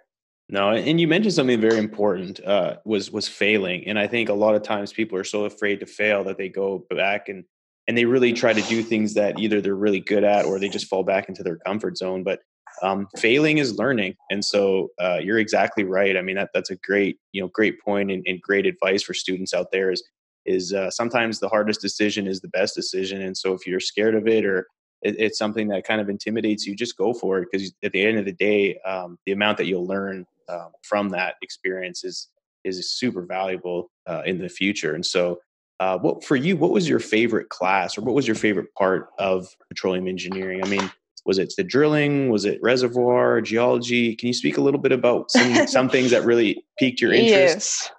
No 0.49 0.71
and 0.71 0.99
you 0.99 1.07
mentioned 1.07 1.35
something 1.35 1.61
very 1.61 1.77
important 1.77 2.43
uh, 2.43 2.77
was 2.83 3.11
was 3.11 3.27
failing. 3.27 3.87
And 3.87 3.97
i 3.97 4.07
think 4.07 4.27
a 4.27 4.33
lot 4.33 4.55
of 4.55 4.63
times 4.63 4.91
people 4.91 5.17
are 5.17 5.23
so 5.23 5.45
afraid 5.45 5.79
to 5.79 5.85
fail 5.85 6.23
that 6.25 6.37
they 6.37 6.49
go 6.49 6.85
back 6.89 7.29
and 7.29 7.45
and 7.87 7.97
they 7.97 8.05
really 8.05 8.33
try 8.33 8.53
to 8.53 8.61
do 8.63 8.83
things 8.83 9.13
that 9.13 9.39
either 9.39 9.61
they're 9.61 9.73
really 9.73 9.99
good 9.99 10.23
at 10.23 10.45
or 10.45 10.59
they 10.59 10.69
just 10.69 10.87
fall 10.87 11.03
back 11.03 11.29
into 11.29 11.43
their 11.43 11.57
comfort 11.57 11.97
zone. 11.97 12.23
But 12.23 12.41
um, 12.81 13.07
failing 13.17 13.57
is 13.57 13.77
learning. 13.77 14.15
And 14.29 14.43
so 14.43 14.89
uh, 14.99 15.19
you're 15.21 15.39
exactly 15.39 15.83
right. 15.83 16.17
I 16.17 16.21
mean 16.21 16.35
that 16.35 16.49
that's 16.53 16.69
a 16.69 16.75
great 16.77 17.17
you 17.31 17.41
know 17.41 17.49
great 17.49 17.81
point 17.81 18.11
and, 18.11 18.23
and 18.27 18.41
great 18.41 18.65
advice 18.65 19.03
for 19.03 19.13
students 19.13 19.53
out 19.53 19.71
there 19.71 19.91
is 19.91 20.03
is 20.45 20.73
uh, 20.73 20.89
sometimes 20.89 21.39
the 21.39 21.49
hardest 21.49 21.81
decision 21.81 22.27
is 22.27 22.41
the 22.41 22.47
best 22.47 22.75
decision. 22.75 23.21
And 23.21 23.37
so 23.37 23.53
if 23.53 23.67
you're 23.67 23.79
scared 23.79 24.15
of 24.15 24.27
it 24.27 24.45
or 24.45 24.67
it, 25.01 25.15
it's 25.19 25.37
something 25.37 25.67
that 25.67 25.85
kind 25.85 26.01
of 26.01 26.09
intimidates 26.09 26.65
you 26.65 26.75
just 26.75 26.97
go 26.97 27.13
for 27.13 27.39
it. 27.39 27.47
Because 27.51 27.71
at 27.83 27.91
the 27.91 28.05
end 28.05 28.17
of 28.17 28.25
the 28.25 28.33
day 28.33 28.79
um, 28.85 29.17
the 29.25 29.31
amount 29.31 29.57
that 29.57 29.65
you'll 29.65 29.85
learn 29.85 30.25
um, 30.47 30.71
from 30.83 31.09
that 31.09 31.35
experience 31.41 32.03
is 32.03 32.29
is 32.63 32.91
super 32.91 33.21
valuable 33.21 33.89
uh, 34.07 34.21
in 34.25 34.37
the 34.37 34.49
future. 34.49 34.95
And 34.95 35.05
so 35.05 35.39
uh, 35.79 35.97
what 35.97 36.23
for 36.23 36.35
you 36.35 36.57
what 36.57 36.71
was 36.71 36.89
your 36.89 36.99
favorite 36.99 37.49
class 37.49 37.97
or 37.97 38.01
what 38.01 38.15
was 38.15 38.27
your 38.27 38.35
favorite 38.35 38.73
part 38.77 39.09
of 39.17 39.47
petroleum 39.69 40.07
engineering? 40.07 40.63
I 40.63 40.67
mean 40.67 40.91
was 41.25 41.37
it 41.37 41.53
the 41.57 41.63
drilling? 41.63 42.29
Was 42.29 42.45
it 42.45 42.59
reservoir 42.61 43.41
geology? 43.41 44.15
Can 44.15 44.27
you 44.27 44.33
speak 44.33 44.57
a 44.57 44.61
little 44.61 44.79
bit 44.79 44.91
about 44.91 45.31
some, 45.31 45.67
some 45.67 45.89
things 45.89 46.11
that 46.11 46.25
really 46.25 46.63
piqued 46.77 47.01
your 47.01 47.13
interest? 47.13 47.31
Yes. 47.31 47.91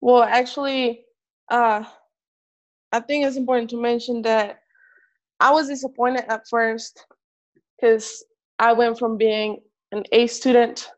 Well 0.00 0.22
actually 0.22 1.04
uh, 1.50 1.84
i 2.92 3.00
think 3.00 3.24
it's 3.24 3.36
important 3.36 3.70
to 3.70 3.80
mention 3.80 4.22
that 4.22 4.60
i 5.40 5.50
was 5.50 5.68
disappointed 5.68 6.24
at 6.28 6.42
first 6.48 7.06
because 7.76 8.24
i 8.58 8.72
went 8.72 8.98
from 8.98 9.16
being 9.16 9.60
an 9.92 10.04
a 10.12 10.26
student 10.26 10.90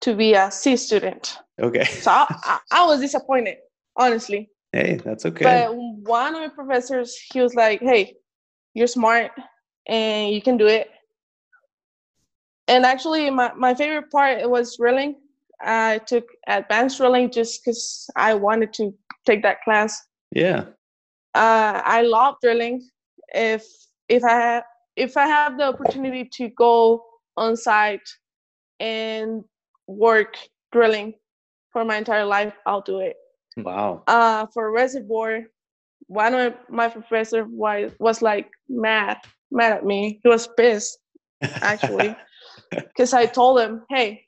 to 0.00 0.14
be 0.14 0.32
a 0.32 0.50
c 0.50 0.76
student. 0.76 1.36
Okay. 1.60 1.84
So 1.84 2.10
I, 2.10 2.26
I, 2.30 2.58
I 2.70 2.86
was 2.86 3.00
disappointed 3.00 3.58
honestly. 3.96 4.48
Hey 4.72 4.98
that's 5.04 5.26
okay. 5.26 5.44
But 5.44 5.76
one 5.76 6.34
of 6.34 6.40
my 6.40 6.48
professors 6.48 7.16
he 7.32 7.40
was 7.40 7.54
like 7.54 7.80
hey 7.80 8.14
you're 8.72 8.86
smart 8.86 9.32
and 9.86 10.32
you 10.32 10.42
can 10.42 10.56
do 10.56 10.66
it. 10.66 10.90
And 12.68 12.86
actually, 12.86 13.28
my, 13.30 13.52
my 13.54 13.74
favorite 13.74 14.10
part 14.10 14.48
was 14.48 14.76
drilling. 14.76 15.16
I 15.60 15.98
took 16.06 16.24
advanced 16.46 16.98
drilling 16.98 17.30
just 17.30 17.64
because 17.64 18.08
I 18.16 18.34
wanted 18.34 18.72
to 18.74 18.94
take 19.26 19.42
that 19.42 19.62
class. 19.62 20.00
Yeah. 20.32 20.66
Uh, 21.34 21.82
I 21.84 22.02
love 22.02 22.36
drilling. 22.42 22.88
If 23.34 23.66
if 24.08 24.24
I 24.24 24.30
have 24.32 24.64
if 24.96 25.16
I 25.16 25.26
have 25.26 25.58
the 25.58 25.64
opportunity 25.64 26.28
to 26.34 26.48
go 26.50 27.04
on 27.36 27.56
site 27.56 28.08
and 28.78 29.44
work 29.86 30.36
drilling 30.72 31.14
for 31.72 31.84
my 31.84 31.96
entire 31.96 32.24
life, 32.24 32.54
I'll 32.66 32.80
do 32.80 33.00
it. 33.00 33.16
Wow. 33.56 34.02
Uh, 34.06 34.46
for 34.52 34.72
reservoir, 34.72 35.42
one 36.06 36.34
of 36.34 36.54
my 36.68 36.88
professor 36.88 37.44
was 37.44 37.92
was 37.98 38.22
like 38.22 38.50
mad 38.68 39.18
mad 39.50 39.72
at 39.72 39.84
me. 39.84 40.20
He 40.22 40.28
was 40.28 40.48
pissed, 40.56 40.98
actually, 41.42 42.16
because 42.70 43.12
I 43.12 43.26
told 43.26 43.60
him, 43.60 43.82
"Hey, 43.88 44.24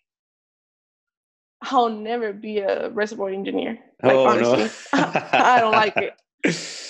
I'll 1.63 1.89
never 1.89 2.33
be 2.33 2.59
a 2.59 2.91
reservoir 2.91 3.31
engineer. 3.31 3.79
Like 4.03 4.15
oh, 4.15 4.27
honestly, 4.27 4.65
no. 4.95 5.11
I 5.33 5.61
don't 5.61 5.73
like 5.73 5.97
it. 5.97 6.15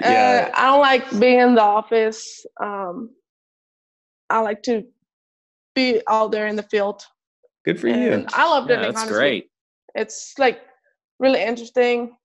Yeah. 0.00 0.50
Uh, 0.52 0.58
I 0.58 0.66
don't 0.72 0.80
like 0.80 1.20
being 1.20 1.38
in 1.38 1.54
the 1.54 1.62
office. 1.62 2.44
Um, 2.60 3.10
I 4.28 4.40
like 4.40 4.62
to 4.64 4.82
be 5.76 6.00
out 6.08 6.32
there 6.32 6.48
in 6.48 6.56
the 6.56 6.64
field. 6.64 7.02
Good 7.64 7.78
for 7.78 7.86
you. 7.88 8.26
I 8.32 8.48
love 8.48 8.64
Yeah, 8.64 8.76
drilling. 8.76 8.92
that's 8.92 9.02
honestly. 9.04 9.16
great. 9.16 9.50
It's 9.94 10.34
like 10.36 10.60
really 11.20 11.42
interesting. 11.42 12.16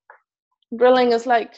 Drilling 0.76 1.12
is 1.12 1.28
like 1.28 1.54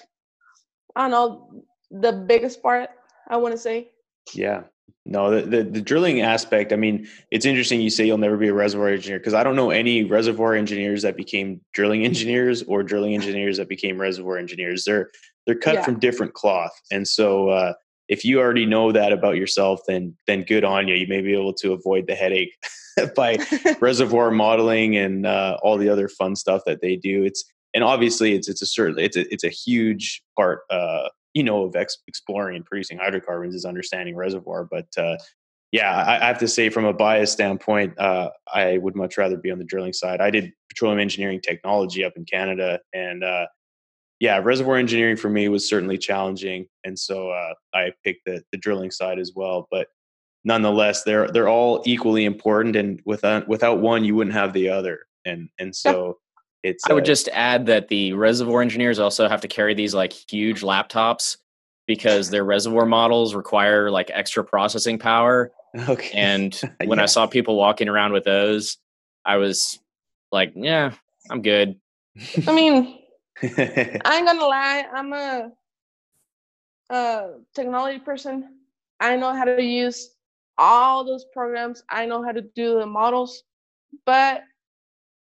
I 0.95 1.07
don't 1.07 1.11
know 1.11 1.63
the 1.89 2.11
biggest 2.11 2.61
part. 2.61 2.89
I 3.31 3.37
want 3.37 3.53
to 3.53 3.57
say. 3.57 3.89
Yeah. 4.33 4.63
No, 5.05 5.31
the, 5.31 5.41
the 5.47 5.63
the 5.63 5.81
drilling 5.81 6.21
aspect. 6.21 6.71
I 6.71 6.75
mean, 6.75 7.07
it's 7.31 7.45
interesting. 7.45 7.81
You 7.81 7.89
say 7.89 8.05
you'll 8.05 8.19
never 8.19 8.37
be 8.37 8.49
a 8.49 8.53
reservoir 8.53 8.89
engineer 8.89 9.17
because 9.17 9.33
I 9.33 9.43
don't 9.43 9.55
know 9.55 9.71
any 9.71 10.03
reservoir 10.03 10.53
engineers 10.53 11.01
that 11.01 11.17
became 11.17 11.59
drilling 11.73 12.05
engineers 12.05 12.61
or 12.63 12.83
drilling 12.83 13.15
engineers 13.15 13.57
that 13.57 13.67
became 13.67 13.99
reservoir 13.99 14.37
engineers. 14.37 14.83
They're 14.85 15.09
they're 15.47 15.55
cut 15.57 15.75
Yeah. 15.75 15.83
from 15.85 15.97
different 15.97 16.33
cloth, 16.35 16.79
and 16.91 17.07
so 17.07 17.49
uh, 17.49 17.73
if 18.09 18.23
you 18.23 18.39
already 18.39 18.67
know 18.67 18.91
that 18.91 19.11
about 19.11 19.37
yourself, 19.37 19.79
then 19.87 20.15
then 20.27 20.43
good 20.43 20.63
on 20.63 20.87
you. 20.87 20.93
You 20.93 21.07
may 21.07 21.21
be 21.21 21.33
able 21.33 21.53
to 21.55 21.73
avoid 21.73 22.05
the 22.05 22.13
headache 22.13 22.55
by 23.15 23.39
reservoir 23.81 24.29
modeling 24.29 24.95
and 24.97 25.25
uh, 25.25 25.57
all 25.63 25.77
the 25.77 25.89
other 25.89 26.09
fun 26.09 26.35
stuff 26.35 26.61
that 26.67 26.81
they 26.81 26.95
do. 26.95 27.23
It's 27.23 27.43
and 27.73 27.83
obviously 27.83 28.33
it's 28.35 28.47
it's 28.47 28.61
a 28.61 28.67
certain 28.67 28.99
it's 28.99 29.17
a 29.17 29.33
it's 29.33 29.43
a 29.43 29.49
huge 29.49 30.21
part 30.37 30.59
uh, 30.69 31.09
you 31.33 31.43
know 31.43 31.63
of 31.63 31.75
ex- 31.75 31.97
exploring 32.07 32.55
and 32.55 32.65
producing 32.65 32.97
hydrocarbons 32.97 33.55
is 33.55 33.65
understanding 33.65 34.15
reservoir. 34.15 34.67
But 34.69 34.87
uh, 34.97 35.17
yeah, 35.71 35.91
I, 35.91 36.21
I 36.21 36.27
have 36.27 36.39
to 36.39 36.47
say 36.47 36.69
from 36.69 36.85
a 36.85 36.93
bias 36.93 37.31
standpoint, 37.31 37.97
uh, 37.99 38.29
I 38.53 38.77
would 38.79 38.95
much 38.95 39.17
rather 39.17 39.37
be 39.37 39.51
on 39.51 39.57
the 39.57 39.65
drilling 39.65 39.93
side. 39.93 40.19
I 40.21 40.29
did 40.29 40.51
petroleum 40.69 40.99
engineering 40.99 41.41
technology 41.41 42.03
up 42.03 42.13
in 42.15 42.25
Canada, 42.25 42.79
and 42.93 43.23
uh, 43.23 43.47
yeah, 44.19 44.39
reservoir 44.43 44.75
engineering 44.75 45.17
for 45.17 45.29
me 45.29 45.47
was 45.49 45.67
certainly 45.67 45.97
challenging, 45.97 46.67
and 46.83 46.97
so 46.97 47.31
uh, 47.31 47.53
I 47.73 47.91
picked 48.03 48.25
the 48.25 48.43
the 48.51 48.57
drilling 48.57 48.91
side 48.91 49.19
as 49.19 49.31
well. 49.35 49.67
But 49.71 49.87
nonetheless, 50.43 51.03
they're 51.03 51.27
they're 51.29 51.49
all 51.49 51.81
equally 51.85 52.25
important, 52.25 52.75
and 52.75 53.01
without 53.05 53.47
without 53.47 53.79
one, 53.79 54.03
you 54.03 54.15
wouldn't 54.15 54.35
have 54.35 54.53
the 54.53 54.69
other. 54.69 54.99
And 55.25 55.49
and 55.59 55.75
so 55.75 56.17
it's 56.63 56.83
I 56.89 56.93
would 56.93 57.03
uh, 57.03 57.05
just 57.05 57.27
add 57.33 57.65
that 57.67 57.87
the 57.87 58.13
reservoir 58.13 58.61
engineers 58.61 58.99
also 58.99 59.27
have 59.27 59.41
to 59.41 59.47
carry 59.47 59.73
these 59.73 59.93
like 59.93 60.13
huge 60.13 60.61
laptops 60.61 61.37
because 61.87 62.29
their 62.29 62.43
reservoir 62.43 62.85
models 62.85 63.33
require 63.33 63.89
like 63.89 64.11
extra 64.13 64.43
processing 64.43 64.99
power. 64.99 65.51
okay. 65.89 66.17
And 66.17 66.59
when 66.85 66.99
I 66.99 67.05
saw 67.05 67.27
people 67.27 67.55
walking 67.55 67.89
around 67.89 68.13
with 68.13 68.23
those, 68.23 68.77
I 69.25 69.37
was 69.37 69.79
like, 70.31 70.53
yeah, 70.55 70.93
I'm 71.29 71.41
good. 71.41 71.79
I 72.47 72.53
mean, 72.53 72.99
I 73.43 73.47
ain't 73.47 74.27
gonna 74.27 74.45
lie. 74.45 74.85
I'm 74.93 75.13
a, 75.13 75.51
a 76.91 77.29
technology 77.55 77.99
person. 77.99 78.57
I 78.99 79.15
know 79.15 79.33
how 79.33 79.45
to 79.45 79.63
use 79.63 80.11
all 80.57 81.03
those 81.03 81.25
programs. 81.33 81.83
I 81.89 82.05
know 82.05 82.23
how 82.23 82.31
to 82.31 82.41
do 82.41 82.79
the 82.79 82.85
models, 82.85 83.43
but 84.05 84.43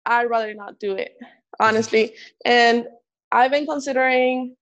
I'd 0.06 0.30
rather 0.30 0.54
not 0.54 0.80
do 0.80 0.94
it, 0.96 1.18
honestly. 1.60 2.16
and 2.46 2.86
I've 3.32 3.52
been 3.52 3.66
considering. 3.66 4.56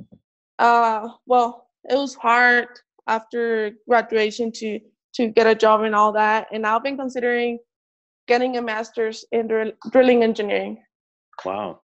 Uh, 0.59 1.07
well, 1.25 1.67
it 1.89 1.95
was 1.95 2.13
hard 2.15 2.67
after 3.07 3.71
graduation 3.87 4.51
to 4.51 4.79
to 5.15 5.27
get 5.29 5.47
a 5.47 5.55
job 5.55 5.81
and 5.81 5.95
all 5.95 6.11
that, 6.13 6.47
and 6.51 6.67
I've 6.67 6.83
been 6.83 6.97
considering 6.97 7.57
getting 8.27 8.57
a 8.57 8.61
master's 8.61 9.25
in 9.31 9.47
drill- 9.47 9.71
drilling 9.91 10.21
engineering. 10.23 10.83
Wow, 11.45 11.81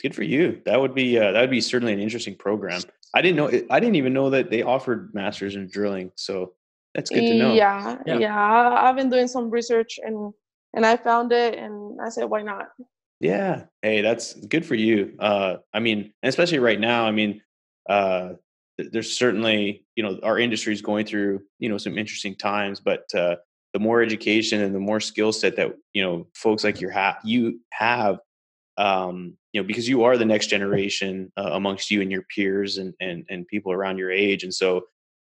good 0.00 0.14
for 0.14 0.22
you. 0.22 0.60
That 0.66 0.80
would 0.80 0.94
be 0.94 1.18
uh, 1.18 1.32
that 1.32 1.40
would 1.40 1.50
be 1.50 1.60
certainly 1.60 1.92
an 1.94 2.00
interesting 2.00 2.36
program. 2.36 2.82
I 3.14 3.22
didn't 3.22 3.36
know. 3.36 3.48
I 3.70 3.80
didn't 3.80 3.96
even 3.96 4.12
know 4.12 4.30
that 4.30 4.50
they 4.50 4.62
offered 4.62 5.12
masters 5.14 5.56
in 5.56 5.68
drilling. 5.68 6.12
So 6.16 6.52
that's 6.94 7.08
good 7.10 7.22
to 7.22 7.34
know. 7.38 7.54
Yeah, 7.54 7.98
Yeah. 8.06 8.18
yeah, 8.18 8.78
I've 8.78 8.94
been 8.96 9.08
doing 9.10 9.26
some 9.26 9.50
research 9.50 9.98
and 10.04 10.32
and 10.74 10.84
I 10.84 10.96
found 10.96 11.32
it 11.32 11.58
and 11.58 12.00
I 12.00 12.08
said, 12.08 12.24
why 12.24 12.42
not? 12.42 12.68
Yeah. 13.20 13.64
Hey, 13.82 14.02
that's 14.02 14.34
good 14.34 14.66
for 14.66 14.74
you. 14.74 15.14
Uh, 15.18 15.56
I 15.72 15.80
mean, 15.80 16.12
especially 16.22 16.58
right 16.58 16.78
now. 16.78 17.06
I 17.06 17.12
mean, 17.12 17.40
uh, 17.88 18.34
there's 18.78 19.16
certainly 19.16 19.86
you 19.94 20.02
know 20.02 20.18
our 20.22 20.38
industry 20.38 20.72
is 20.72 20.82
going 20.82 21.06
through 21.06 21.40
you 21.58 21.68
know 21.68 21.78
some 21.78 21.96
interesting 21.96 22.36
times, 22.36 22.80
but 22.80 23.04
uh, 23.14 23.36
the 23.72 23.78
more 23.78 24.02
education 24.02 24.62
and 24.62 24.74
the 24.74 24.80
more 24.80 25.00
skill 25.00 25.32
set 25.32 25.56
that 25.56 25.72
you 25.92 26.02
know 26.02 26.26
folks 26.34 26.64
like 26.64 26.80
you 26.80 26.88
have, 26.90 27.16
you 27.24 27.60
have, 27.72 28.18
um, 28.76 29.36
you 29.52 29.60
know, 29.60 29.66
because 29.66 29.88
you 29.88 30.04
are 30.04 30.16
the 30.16 30.24
next 30.24 30.48
generation 30.48 31.32
uh, 31.36 31.50
amongst 31.52 31.90
you 31.90 32.02
and 32.02 32.12
your 32.12 32.22
peers 32.34 32.78
and 32.78 32.94
and 33.00 33.24
and 33.30 33.46
people 33.48 33.72
around 33.72 33.98
your 33.98 34.10
age, 34.10 34.44
and 34.44 34.52
so 34.52 34.82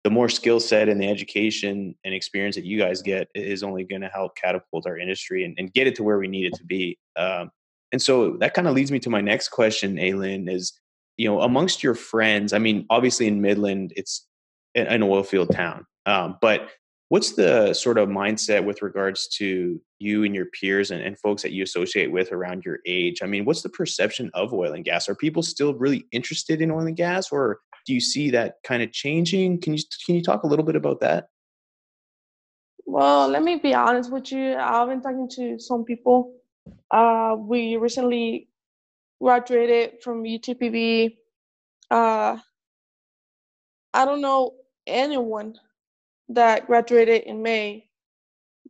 the 0.04 0.10
more 0.10 0.30
skill 0.30 0.60
set 0.60 0.90
and 0.90 1.00
the 1.00 1.08
education 1.08 1.96
and 2.04 2.14
experience 2.14 2.56
that 2.56 2.66
you 2.66 2.78
guys 2.78 3.02
get 3.02 3.28
is 3.36 3.62
only 3.62 3.84
going 3.84 4.02
to 4.02 4.08
help 4.08 4.36
catapult 4.36 4.88
our 4.88 4.98
industry 4.98 5.46
and, 5.46 5.54
and 5.58 5.74
get 5.74 5.88
it 5.88 5.96
to 5.96 6.04
where 6.04 6.18
we 6.18 6.28
need 6.28 6.46
it 6.46 6.56
to 6.56 6.66
be. 6.66 6.98
Um, 7.16 7.52
and 7.92 8.02
so 8.02 8.38
that 8.38 8.54
kind 8.54 8.68
of 8.68 8.74
leads 8.74 8.92
me 8.92 9.00
to 9.00 9.10
my 9.10 9.22
next 9.22 9.50
question, 9.50 9.98
Aylin, 9.98 10.50
is, 10.50 10.74
you 11.18 11.30
know, 11.30 11.42
amongst 11.42 11.84
your 11.84 11.94
friends, 11.94 12.54
I 12.54 12.58
mean, 12.58 12.86
obviously 12.90 13.28
in 13.28 13.42
Midland, 13.42 13.94
it's 13.96 14.28
an 14.74 15.04
oil 15.04 15.24
field 15.24 15.52
town. 15.52 15.86
Um, 16.06 16.38
but 16.42 16.70
what's 17.10 17.34
the 17.34 17.74
sort 17.74 17.98
of 17.98 18.08
mindset 18.08 18.64
with 18.64 18.82
regards 18.82 19.28
to 19.28 19.80
you 20.00 20.24
and 20.24 20.34
your 20.34 20.46
peers 20.46 20.92
and, 20.92 21.04
and 21.04 21.20
folks 21.20 21.42
that 21.44 21.52
you 21.52 21.62
associate 21.62 22.12
with 22.12 22.32
around 22.32 22.64
your 22.64 22.80
age? 22.88 23.22
I 23.22 23.26
mean, 23.26 23.44
what's 23.44 23.62
the 23.62 23.70
perception 23.70 24.32
of 24.34 24.54
oil 24.54 24.74
and 24.74 24.86
gas? 24.86 25.10
Are 25.10 25.16
people 25.16 25.44
still 25.44 25.74
really 25.74 26.06
interested 26.14 26.62
in 26.62 26.72
oil 26.72 26.88
and 26.88 26.96
gas 26.96 27.32
or 27.32 27.60
do 27.86 27.94
you 27.94 28.02
see 28.02 28.32
that 28.32 28.56
kind 28.64 28.84
of 28.84 28.92
changing? 28.92 29.60
Can 29.62 29.74
you 29.74 29.84
can 30.06 30.16
you 30.16 30.24
talk 30.24 30.44
a 30.44 30.48
little 30.48 30.66
bit 30.66 30.76
about 30.76 31.00
that? 31.02 31.28
Well, 32.86 33.28
let 33.30 33.44
me 33.44 33.56
be 33.58 33.74
honest 33.74 34.12
with 34.12 34.32
you. 34.32 34.56
I've 34.56 34.90
been 34.90 35.02
talking 35.02 35.30
to 35.36 35.60
some 35.60 35.84
people. 35.86 36.34
Uh, 36.90 37.36
we 37.40 37.78
recently 37.78 38.50
graduated 39.22 40.02
from 40.04 40.24
UTPB. 40.24 41.16
Uh, 41.90 42.38
I 43.94 44.06
don't 44.06 44.22
know 44.22 44.56
anyone 44.88 45.56
that 46.30 46.68
graduated 46.68 47.24
in 47.24 47.42
May 47.42 47.90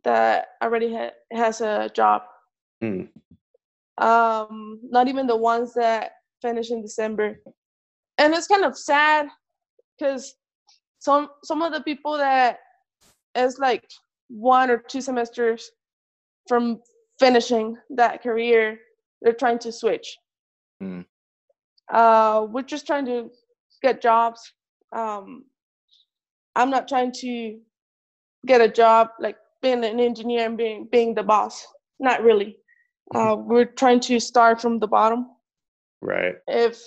that 0.04 0.48
already 0.62 0.94
ha- 0.94 1.12
has 1.32 1.60
a 1.60 1.90
job. 1.94 2.22
Mm. 2.82 3.08
Um, 3.98 4.80
not 4.84 5.08
even 5.08 5.26
the 5.26 5.36
ones 5.36 5.74
that 5.74 6.12
finish 6.40 6.70
in 6.70 6.82
December. 6.82 7.40
And 8.22 8.32
it's 8.34 8.46
kind 8.46 8.64
of 8.64 8.78
sad 8.78 9.26
because 9.98 10.36
some 11.00 11.28
some 11.42 11.60
of 11.60 11.72
the 11.72 11.80
people 11.80 12.16
that 12.18 12.60
is 13.34 13.58
like 13.58 13.82
one 14.28 14.70
or 14.70 14.78
two 14.78 15.00
semesters 15.00 15.72
from 16.46 16.80
finishing 17.18 17.76
that 17.90 18.22
career, 18.22 18.78
they're 19.22 19.32
trying 19.32 19.58
to 19.58 19.72
switch. 19.72 20.16
Hmm. 20.80 21.00
Uh, 21.92 22.46
we're 22.48 22.62
just 22.62 22.86
trying 22.86 23.06
to 23.06 23.28
get 23.82 24.00
jobs. 24.00 24.52
Um, 24.92 25.44
I'm 26.54 26.70
not 26.70 26.86
trying 26.86 27.10
to 27.22 27.58
get 28.46 28.60
a 28.60 28.68
job 28.68 29.08
like 29.18 29.36
being 29.62 29.84
an 29.84 29.98
engineer 29.98 30.46
and 30.46 30.56
being 30.56 30.88
being 30.92 31.12
the 31.12 31.24
boss. 31.24 31.66
Not 31.98 32.22
really. 32.22 32.56
Uh, 33.12 33.34
we're 33.36 33.64
trying 33.64 33.98
to 34.00 34.20
start 34.20 34.60
from 34.60 34.78
the 34.78 34.86
bottom. 34.86 35.26
Right. 36.00 36.36
If 36.46 36.80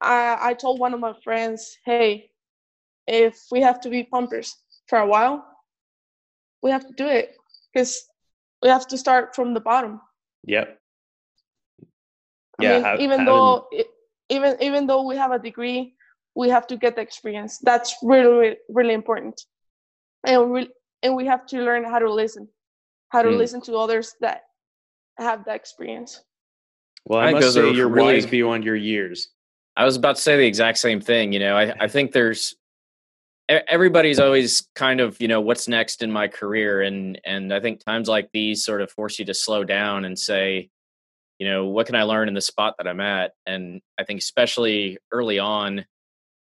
I 0.00 0.38
I 0.50 0.54
told 0.54 0.80
one 0.80 0.94
of 0.94 1.00
my 1.00 1.14
friends, 1.24 1.76
hey, 1.84 2.30
if 3.06 3.38
we 3.50 3.60
have 3.60 3.80
to 3.82 3.90
be 3.90 4.02
pumpers 4.04 4.54
for 4.88 4.98
a 4.98 5.06
while, 5.06 5.44
we 6.62 6.70
have 6.70 6.86
to 6.86 6.92
do 6.94 7.06
it 7.06 7.36
because 7.72 8.02
we 8.62 8.68
have 8.68 8.86
to 8.88 8.98
start 8.98 9.34
from 9.34 9.54
the 9.54 9.60
bottom. 9.60 10.00
Yep. 10.44 10.78
I 12.58 12.62
Yeah, 12.62 12.72
mean, 12.74 12.82
ha- 12.84 12.94
even 12.98 13.10
having- 13.10 13.26
though 13.26 13.66
it, 13.72 13.86
even 14.28 14.56
even 14.60 14.86
though 14.86 15.02
we 15.06 15.16
have 15.16 15.32
a 15.32 15.38
degree, 15.38 15.94
we 16.34 16.48
have 16.50 16.66
to 16.68 16.76
get 16.76 16.96
the 16.96 17.02
experience. 17.02 17.58
That's 17.58 17.96
really 18.02 18.32
really, 18.38 18.56
really 18.68 18.94
important, 18.94 19.40
and 20.24 20.50
we 20.50 20.70
and 21.02 21.16
we 21.16 21.26
have 21.26 21.46
to 21.46 21.58
learn 21.62 21.84
how 21.84 21.98
to 21.98 22.12
listen, 22.12 22.48
how 23.08 23.22
to 23.22 23.28
Mm. 23.30 23.38
listen 23.38 23.60
to 23.62 23.76
others 23.76 24.14
that 24.20 24.44
have 25.18 25.44
that 25.46 25.56
experience. 25.56 26.22
Well, 27.06 27.20
I 27.20 27.28
I 27.28 27.32
must 27.32 27.54
say 27.54 27.60
are 27.60 27.72
you're 27.72 27.88
really- 27.88 28.14
wise 28.14 28.26
beyond 28.26 28.64
your 28.64 28.76
years. 28.76 29.28
I 29.80 29.84
was 29.84 29.96
about 29.96 30.16
to 30.16 30.22
say 30.22 30.36
the 30.36 30.44
exact 30.44 30.76
same 30.76 31.00
thing. 31.00 31.32
You 31.32 31.38
know, 31.38 31.56
I, 31.56 31.72
I 31.80 31.88
think 31.88 32.12
there's 32.12 32.54
everybody's 33.48 34.20
always 34.20 34.68
kind 34.74 35.00
of 35.00 35.18
you 35.22 35.26
know 35.26 35.40
what's 35.40 35.68
next 35.68 36.02
in 36.02 36.12
my 36.12 36.28
career, 36.28 36.82
and 36.82 37.18
and 37.24 37.50
I 37.50 37.60
think 37.60 37.82
times 37.82 38.06
like 38.06 38.28
these 38.34 38.62
sort 38.62 38.82
of 38.82 38.92
force 38.92 39.18
you 39.18 39.24
to 39.24 39.32
slow 39.32 39.64
down 39.64 40.04
and 40.04 40.18
say, 40.18 40.68
you 41.38 41.48
know, 41.48 41.64
what 41.64 41.86
can 41.86 41.94
I 41.94 42.02
learn 42.02 42.28
in 42.28 42.34
the 42.34 42.42
spot 42.42 42.74
that 42.76 42.86
I'm 42.86 43.00
at? 43.00 43.32
And 43.46 43.80
I 43.98 44.04
think 44.04 44.20
especially 44.20 44.98
early 45.12 45.38
on, 45.38 45.86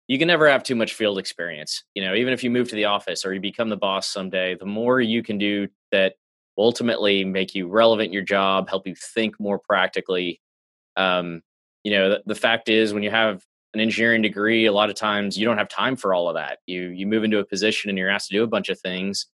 you 0.07 0.19
can 0.19 0.27
never 0.27 0.47
have 0.47 0.61
too 0.61 0.75
much 0.75 0.93
field 0.93 1.17
experience. 1.17 1.85
You 1.95 2.03
know, 2.03 2.13
even 2.13 2.33
if 2.33 2.43
you 2.43 2.51
move 2.51 2.69
to 2.69 2.75
the 2.75 2.85
office 2.85 3.25
or 3.25 3.33
you 3.33 3.39
become 3.39 3.69
the 3.69 3.77
boss 3.77 4.05
someday, 4.05 4.53
the 4.53 4.67
more 4.67 5.01
you 5.01 5.23
can 5.23 5.39
do 5.39 5.69
that 5.91 6.13
will 6.55 6.65
ultimately 6.65 7.25
make 7.25 7.55
you 7.55 7.67
relevant 7.67 8.09
in 8.09 8.13
your 8.13 8.21
job, 8.21 8.69
help 8.69 8.85
you 8.85 8.93
think 8.93 9.39
more 9.39 9.57
practically. 9.57 10.39
Um, 10.95 11.41
you 11.83 11.91
know 11.91 12.09
the, 12.09 12.23
the 12.25 12.35
fact 12.35 12.69
is 12.69 12.93
when 12.93 13.03
you 13.03 13.11
have 13.11 13.43
an 13.73 13.79
engineering 13.79 14.21
degree 14.21 14.65
a 14.65 14.71
lot 14.71 14.89
of 14.89 14.95
times 14.95 15.37
you 15.37 15.45
don't 15.45 15.57
have 15.57 15.67
time 15.67 15.95
for 15.95 16.13
all 16.13 16.29
of 16.29 16.35
that 16.35 16.59
you 16.65 16.89
you 16.89 17.07
move 17.07 17.23
into 17.23 17.39
a 17.39 17.45
position 17.45 17.89
and 17.89 17.97
you're 17.97 18.09
asked 18.09 18.29
to 18.29 18.35
do 18.35 18.43
a 18.43 18.47
bunch 18.47 18.69
of 18.69 18.79
things 18.79 19.27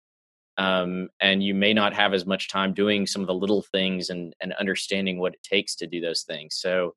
um, 0.57 1.10
and 1.19 1.43
you 1.43 1.53
may 1.53 1.73
not 1.73 1.93
have 1.93 2.13
as 2.13 2.25
much 2.25 2.49
time 2.49 2.73
doing 2.73 3.05
some 3.05 3.21
of 3.21 3.27
the 3.27 3.33
little 3.33 3.62
things 3.62 4.10
and 4.10 4.33
and 4.41 4.53
understanding 4.53 5.19
what 5.19 5.36
it 5.36 5.43
takes 5.43 5.75
to 5.75 5.88
do 5.88 6.01
those 6.01 6.23
things. 6.23 6.55
So, 6.55 6.95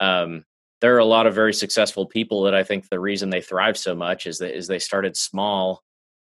um, 0.00 0.44
there 0.80 0.94
are 0.94 1.00
a 1.00 1.04
lot 1.04 1.26
of 1.26 1.34
very 1.34 1.52
successful 1.52 2.06
people 2.06 2.42
that 2.42 2.54
I 2.54 2.62
think 2.62 2.88
the 2.88 3.00
reason 3.00 3.30
they 3.30 3.40
thrive 3.40 3.76
so 3.76 3.94
much 3.96 4.26
is 4.26 4.38
that 4.38 4.56
is 4.56 4.68
they 4.68 4.78
started 4.78 5.16
small, 5.16 5.82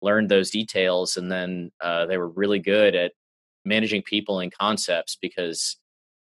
learned 0.02 0.30
those 0.30 0.50
details, 0.52 1.17
and 1.17 1.30
then 1.30 1.71
uh, 1.82 2.06
they 2.06 2.17
were 2.17 2.30
really 2.30 2.60
good 2.60 2.95
at 2.95 3.12
managing 3.65 4.04
people 4.04 4.39
and 4.39 4.54
concepts 4.54 5.17
because 5.21 5.78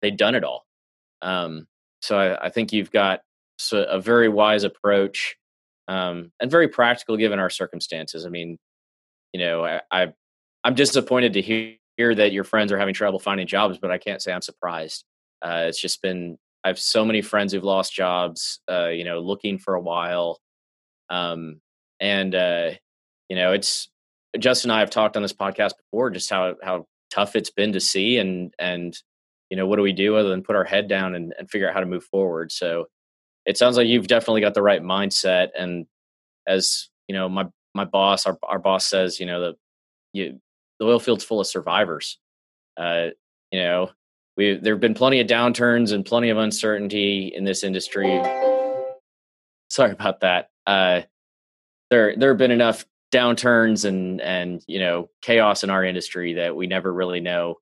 they'd 0.03 0.16
done 0.16 0.35
it 0.35 0.42
all. 0.42 0.66
Um, 1.23 1.68
so 2.01 2.19
I, 2.19 2.47
I, 2.47 2.49
think 2.51 2.73
you've 2.73 2.91
got 2.91 3.21
a 3.73 4.01
very 4.01 4.29
wise 4.29 4.65
approach 4.65 5.37
um, 5.89 6.31
and 6.41 6.51
very 6.51 6.69
practical 6.69 7.17
given 7.17 7.39
our 7.39 7.51
circumstances. 7.51 8.25
I 8.25 8.29
mean, 8.29 8.59
you 9.33 9.41
know, 9.41 9.65
I, 9.65 9.81
I 9.91 10.13
I'm 10.65 10.75
disappointed 10.75 11.33
to 11.35 11.43
hear, 11.43 11.75
hear 11.97 12.15
that 12.15 12.33
your 12.33 12.45
friends 12.45 12.73
are 12.73 12.79
having 12.79 12.95
trouble 12.95 13.19
finding 13.19 13.47
jobs, 13.47 13.79
but 13.79 13.91
I 13.91 13.99
can't 13.99 14.23
say 14.23 14.33
I'm 14.33 14.43
surprised. 14.43 15.05
Uh, 15.43 15.65
it's 15.69 15.81
just 15.81 16.03
been 16.03 16.37
I 16.65 16.69
have 16.69 16.79
so 16.79 17.05
many 17.05 17.23
friends 17.23 17.53
who've 17.53 17.65
lost 17.65 17.93
jobs, 17.93 18.61
uh, 18.71 18.89
you 18.89 19.05
know, 19.05 19.21
looking 19.21 19.59
for 19.59 19.75
a 19.75 19.81
while, 19.81 20.41
um, 21.09 21.61
and 22.01 22.35
uh, 22.35 22.71
you 23.29 23.37
know, 23.37 23.53
it's 23.53 23.89
Justin 24.39 24.71
and 24.71 24.77
I 24.77 24.81
have 24.81 24.91
talked 24.91 25.17
on 25.17 25.23
this 25.23 25.33
podcast 25.33 25.73
before, 25.77 26.11
just 26.11 26.31
how 26.31 26.57
how 26.63 26.87
tough 27.11 27.37
it's 27.37 27.51
been 27.51 27.73
to 27.73 27.81
see, 27.81 28.19
and 28.19 28.53
and 28.59 28.97
you 29.51 29.57
know, 29.57 29.67
what 29.67 29.77
do 29.77 29.83
we 29.83 29.93
do 29.93 30.17
other 30.17 30.29
than 30.29 30.43
put 30.43 30.57
our 30.57 30.65
head 30.65 30.89
down 30.89 31.15
and, 31.15 31.35
and 31.39 31.51
figure 31.51 31.69
out 31.69 31.75
how 31.75 31.81
to 31.81 31.87
move 31.87 32.05
forward? 32.05 32.53
So 32.53 32.87
it 33.47 33.57
sounds 33.57 33.77
like 33.77 33.89
you've 33.89 34.09
definitely 34.09 34.43
got 34.43 34.55
the 34.55 34.63
right 34.63 34.83
mindset, 34.83 35.49
and 35.59 35.87
as 36.47 36.89
you 37.09 37.15
know, 37.15 37.29
my 37.29 37.47
my 37.75 37.85
boss, 37.85 38.27
our 38.27 38.39
our 38.43 38.59
boss 38.59 38.87
says, 38.87 39.19
you 39.19 39.27
know, 39.27 39.41
the 39.41 39.55
you, 40.13 40.41
the 40.79 40.87
oil 40.87 41.01
field's 41.01 41.25
full 41.25 41.41
of 41.41 41.47
survivors. 41.47 42.19
Uh, 42.77 43.09
you 43.51 43.61
know, 43.61 43.91
we 44.37 44.55
there 44.55 44.75
have 44.75 44.81
been 44.81 44.95
plenty 44.95 45.21
of 45.21 45.27
downturns 45.27 45.93
and 45.93 46.05
plenty 46.05 46.31
of 46.31 46.39
uncertainty 46.39 47.33
in 47.35 47.45
this 47.45 47.65
industry. 47.65 48.21
Sorry 49.71 49.93
about 49.93 50.21
that. 50.21 50.51
Uh, 50.67 51.03
there 51.91 52.15
there 52.17 52.31
have 52.31 52.39
been 52.39 52.51
enough 52.51 52.87
downturns 53.13 53.85
and 53.85 54.21
and 54.21 54.63
you 54.67 54.79
know 54.79 55.09
chaos 55.23 55.65
in 55.65 55.71
our 55.71 55.85
industry 55.85 56.35
that 56.35 56.55
we 56.55 56.67
never 56.67 56.93
really 56.93 57.21
know 57.21 57.57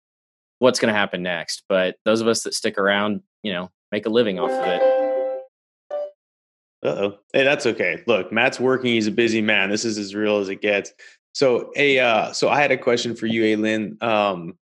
what's 0.59 0.81
going 0.81 0.93
to 0.93 0.99
happen 0.99 1.23
next. 1.23 1.63
But 1.69 1.97
those 2.05 2.21
of 2.21 2.29
us 2.29 2.43
that 2.43 2.55
stick 2.55 2.79
around, 2.79 3.23
you 3.43 3.53
know, 3.53 3.71
make 3.93 4.07
a 4.07 4.11
living 4.11 4.39
off 4.39 4.51
of 4.51 4.67
it 4.67 4.83
Uh 6.83 6.89
oh. 6.89 7.19
Hey, 7.33 7.45
that's 7.45 7.67
okay. 7.67 8.03
Look, 8.07 8.33
Matt's 8.33 8.61
working. 8.61 8.93
He's 8.93 9.07
a 9.07 9.13
busy 9.13 9.41
man. 9.41 9.71
This 9.71 9.85
is 9.85 9.99
as 9.99 10.15
real 10.15 10.39
as 10.39 10.49
it 10.49 10.61
gets. 10.61 10.93
So, 11.35 11.71
hey, 11.75 11.99
uh, 11.99 12.33
so 12.33 12.49
I 12.49 12.61
had 12.61 12.73
a 12.73 12.79
question 12.79 13.15
for 13.15 13.27
you, 13.27 13.43
Aylin. 13.43 14.03
Um, 14.03 14.57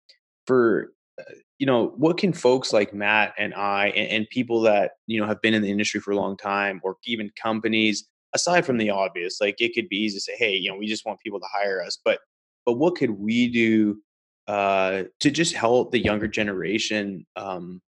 for 0.46 0.92
uh, 1.20 1.34
you 1.58 1.66
know, 1.66 1.92
what 1.96 2.18
can 2.18 2.32
folks 2.32 2.72
like 2.72 2.92
Matt 2.92 3.32
and 3.38 3.54
I 3.54 3.88
and, 3.90 4.10
and, 4.10 4.28
people 4.30 4.60
that 4.62 4.92
you 5.06 5.20
know 5.20 5.26
have 5.26 5.40
been 5.40 5.54
in 5.54 5.62
the 5.62 5.70
industry 5.70 6.00
for 6.00 6.10
a 6.10 6.16
long 6.16 6.36
time, 6.36 6.80
or 6.82 6.96
even 7.04 7.30
companies, 7.40 8.08
aside 8.34 8.66
from 8.66 8.78
the 8.78 8.90
obvious, 8.90 9.40
like 9.40 9.60
it 9.60 9.72
could 9.74 9.88
be 9.88 9.98
easy 9.98 10.16
to 10.16 10.20
say, 10.20 10.34
hey, 10.36 10.56
you 10.56 10.68
know, 10.68 10.76
we 10.76 10.86
just 10.86 11.06
want 11.06 11.20
people 11.20 11.38
to 11.38 11.46
hire 11.52 11.80
us, 11.80 11.98
but 12.04 12.18
but 12.66 12.74
what 12.74 12.96
could 12.96 13.10
we 13.10 13.48
do 13.48 14.00
uh, 14.46 15.04
to 15.20 15.30
just 15.30 15.54
help 15.54 15.92
the 15.92 15.98
younger 15.98 16.28
generation, 16.28 17.26
um, 17.36 17.80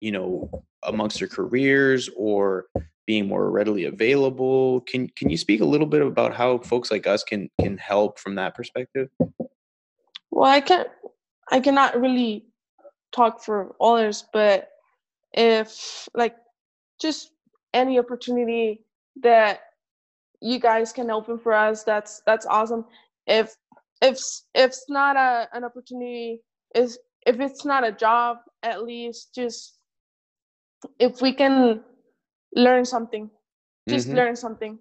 you 0.00 0.12
know, 0.12 0.64
amongst 0.82 1.18
their 1.18 1.28
careers 1.28 2.10
or 2.16 2.66
being 3.06 3.26
more 3.26 3.50
readily 3.50 3.84
available. 3.84 4.80
Can 4.82 5.08
can 5.08 5.30
you 5.30 5.36
speak 5.36 5.60
a 5.60 5.64
little 5.64 5.86
bit 5.86 6.02
about 6.02 6.34
how 6.34 6.58
folks 6.58 6.90
like 6.90 7.06
us 7.06 7.24
can 7.24 7.48
can 7.60 7.78
help 7.78 8.18
from 8.18 8.34
that 8.36 8.54
perspective? 8.54 9.08
Well, 10.30 10.50
I 10.50 10.60
can't 10.60 10.88
I 11.50 11.60
cannot 11.60 12.00
really 12.00 12.46
talk 13.12 13.42
for 13.42 13.74
others, 13.80 14.24
but 14.32 14.70
if 15.32 16.08
like 16.14 16.36
just 17.00 17.30
any 17.74 17.98
opportunity 17.98 18.84
that 19.22 19.60
you 20.40 20.58
guys 20.58 20.92
can 20.92 21.10
open 21.10 21.38
for 21.38 21.52
us, 21.52 21.84
that's 21.84 22.22
that's 22.26 22.46
awesome. 22.46 22.84
If 23.26 23.56
if 24.02 24.18
if 24.54 24.70
it's 24.70 24.84
not 24.88 25.16
a 25.16 25.48
an 25.52 25.64
opportunity, 25.64 26.40
is 26.74 26.98
if 27.26 27.40
it's 27.40 27.64
not 27.64 27.86
a 27.86 27.92
job, 27.92 28.38
at 28.62 28.82
least 28.82 29.34
just 29.34 29.78
if 30.98 31.22
we 31.22 31.32
can 31.32 31.80
learn 32.54 32.84
something 32.84 33.30
just 33.88 34.08
mm-hmm. 34.08 34.16
learn 34.16 34.36
something 34.36 34.78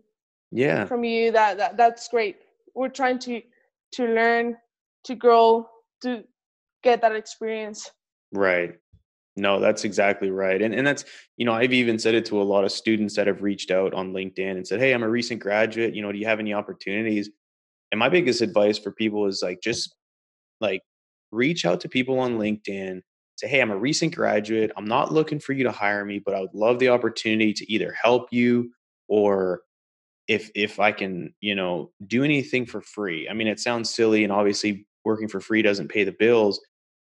yeah. 0.52 0.86
from 0.86 1.04
you 1.04 1.32
that, 1.32 1.58
that 1.58 1.78
that's 1.78 2.08
great. 2.08 2.38
We're 2.76 2.90
trying 2.90 3.20
to 3.20 3.42
to 3.94 4.06
learn 4.06 4.58
to 5.06 5.16
grow 5.16 5.68
to 6.04 6.24
get 6.84 7.02
that 7.02 7.16
experience. 7.16 7.90
Right. 8.32 8.76
No 9.36 9.60
that's 9.60 9.86
exactly 9.86 10.30
right. 10.30 10.62
And 10.62 10.74
and 10.74 10.86
that's 10.86 11.06
you 11.38 11.46
know 11.46 11.54
i've 11.54 11.74
even 11.74 11.98
said 11.98 12.14
it 12.14 12.26
to 12.26 12.42
a 12.42 12.44
lot 12.44 12.64
of 12.64 12.72
students 12.72 13.16
that 13.16 13.28
have 13.28 13.42
reached 13.42 13.72
out 13.72 13.94
on 13.94 14.14
linkedin 14.14 14.52
and 14.52 14.68
said 14.68 14.80
hey 14.80 14.94
i'm 14.94 15.04
a 15.04 15.10
recent 15.10 15.40
graduate. 15.40 15.96
You 15.96 16.02
know 16.02 16.12
do 16.12 16.20
you 16.20 16.28
have 16.28 16.40
any 16.40 16.54
opportunities 16.54 17.30
and 17.92 18.00
my 18.00 18.10
biggest 18.10 18.42
advice 18.42 18.78
for 18.78 18.92
people 18.92 19.28
is 19.28 19.42
like 19.42 19.62
just 19.62 19.96
like 20.60 20.82
reach 21.32 21.66
out 21.66 21.82
to 21.82 21.90
people 21.90 22.20
on 22.20 22.38
linkedin 22.38 23.02
say, 23.42 23.48
hey, 23.48 23.62
I'm 23.62 23.72
a 23.72 23.78
recent 23.78 24.16
graduate. 24.16 24.72
I'm 24.78 24.86
not 24.86 25.12
looking 25.12 25.40
for 25.40 25.54
you 25.54 25.64
to 25.64 25.72
hire 25.72 26.06
me, 26.06 26.20
but 26.20 26.36
I 26.36 26.42
would 26.42 26.54
love 26.54 26.80
the 26.80 26.90
opportunity 26.90 27.54
to 27.54 27.72
either 27.72 27.94
help 28.02 28.32
you 28.32 28.72
or 29.08 29.62
if 30.28 30.52
if 30.56 30.80
I 30.80 30.92
can, 30.92 31.34
you 31.42 31.56
know, 31.56 31.92
do 32.06 32.24
anything 32.24 32.66
for 32.66 32.82
free. 32.82 33.28
I 33.28 33.34
mean, 33.34 33.48
it 33.48 33.60
sounds 33.60 33.94
silly 33.94 34.24
and 34.24 34.32
obviously 34.32 34.86
working 35.04 35.28
for 35.28 35.42
free 35.42 35.62
doesn't 35.62 35.90
pay 35.90 36.04
the 36.04 36.12
bills, 36.12 36.62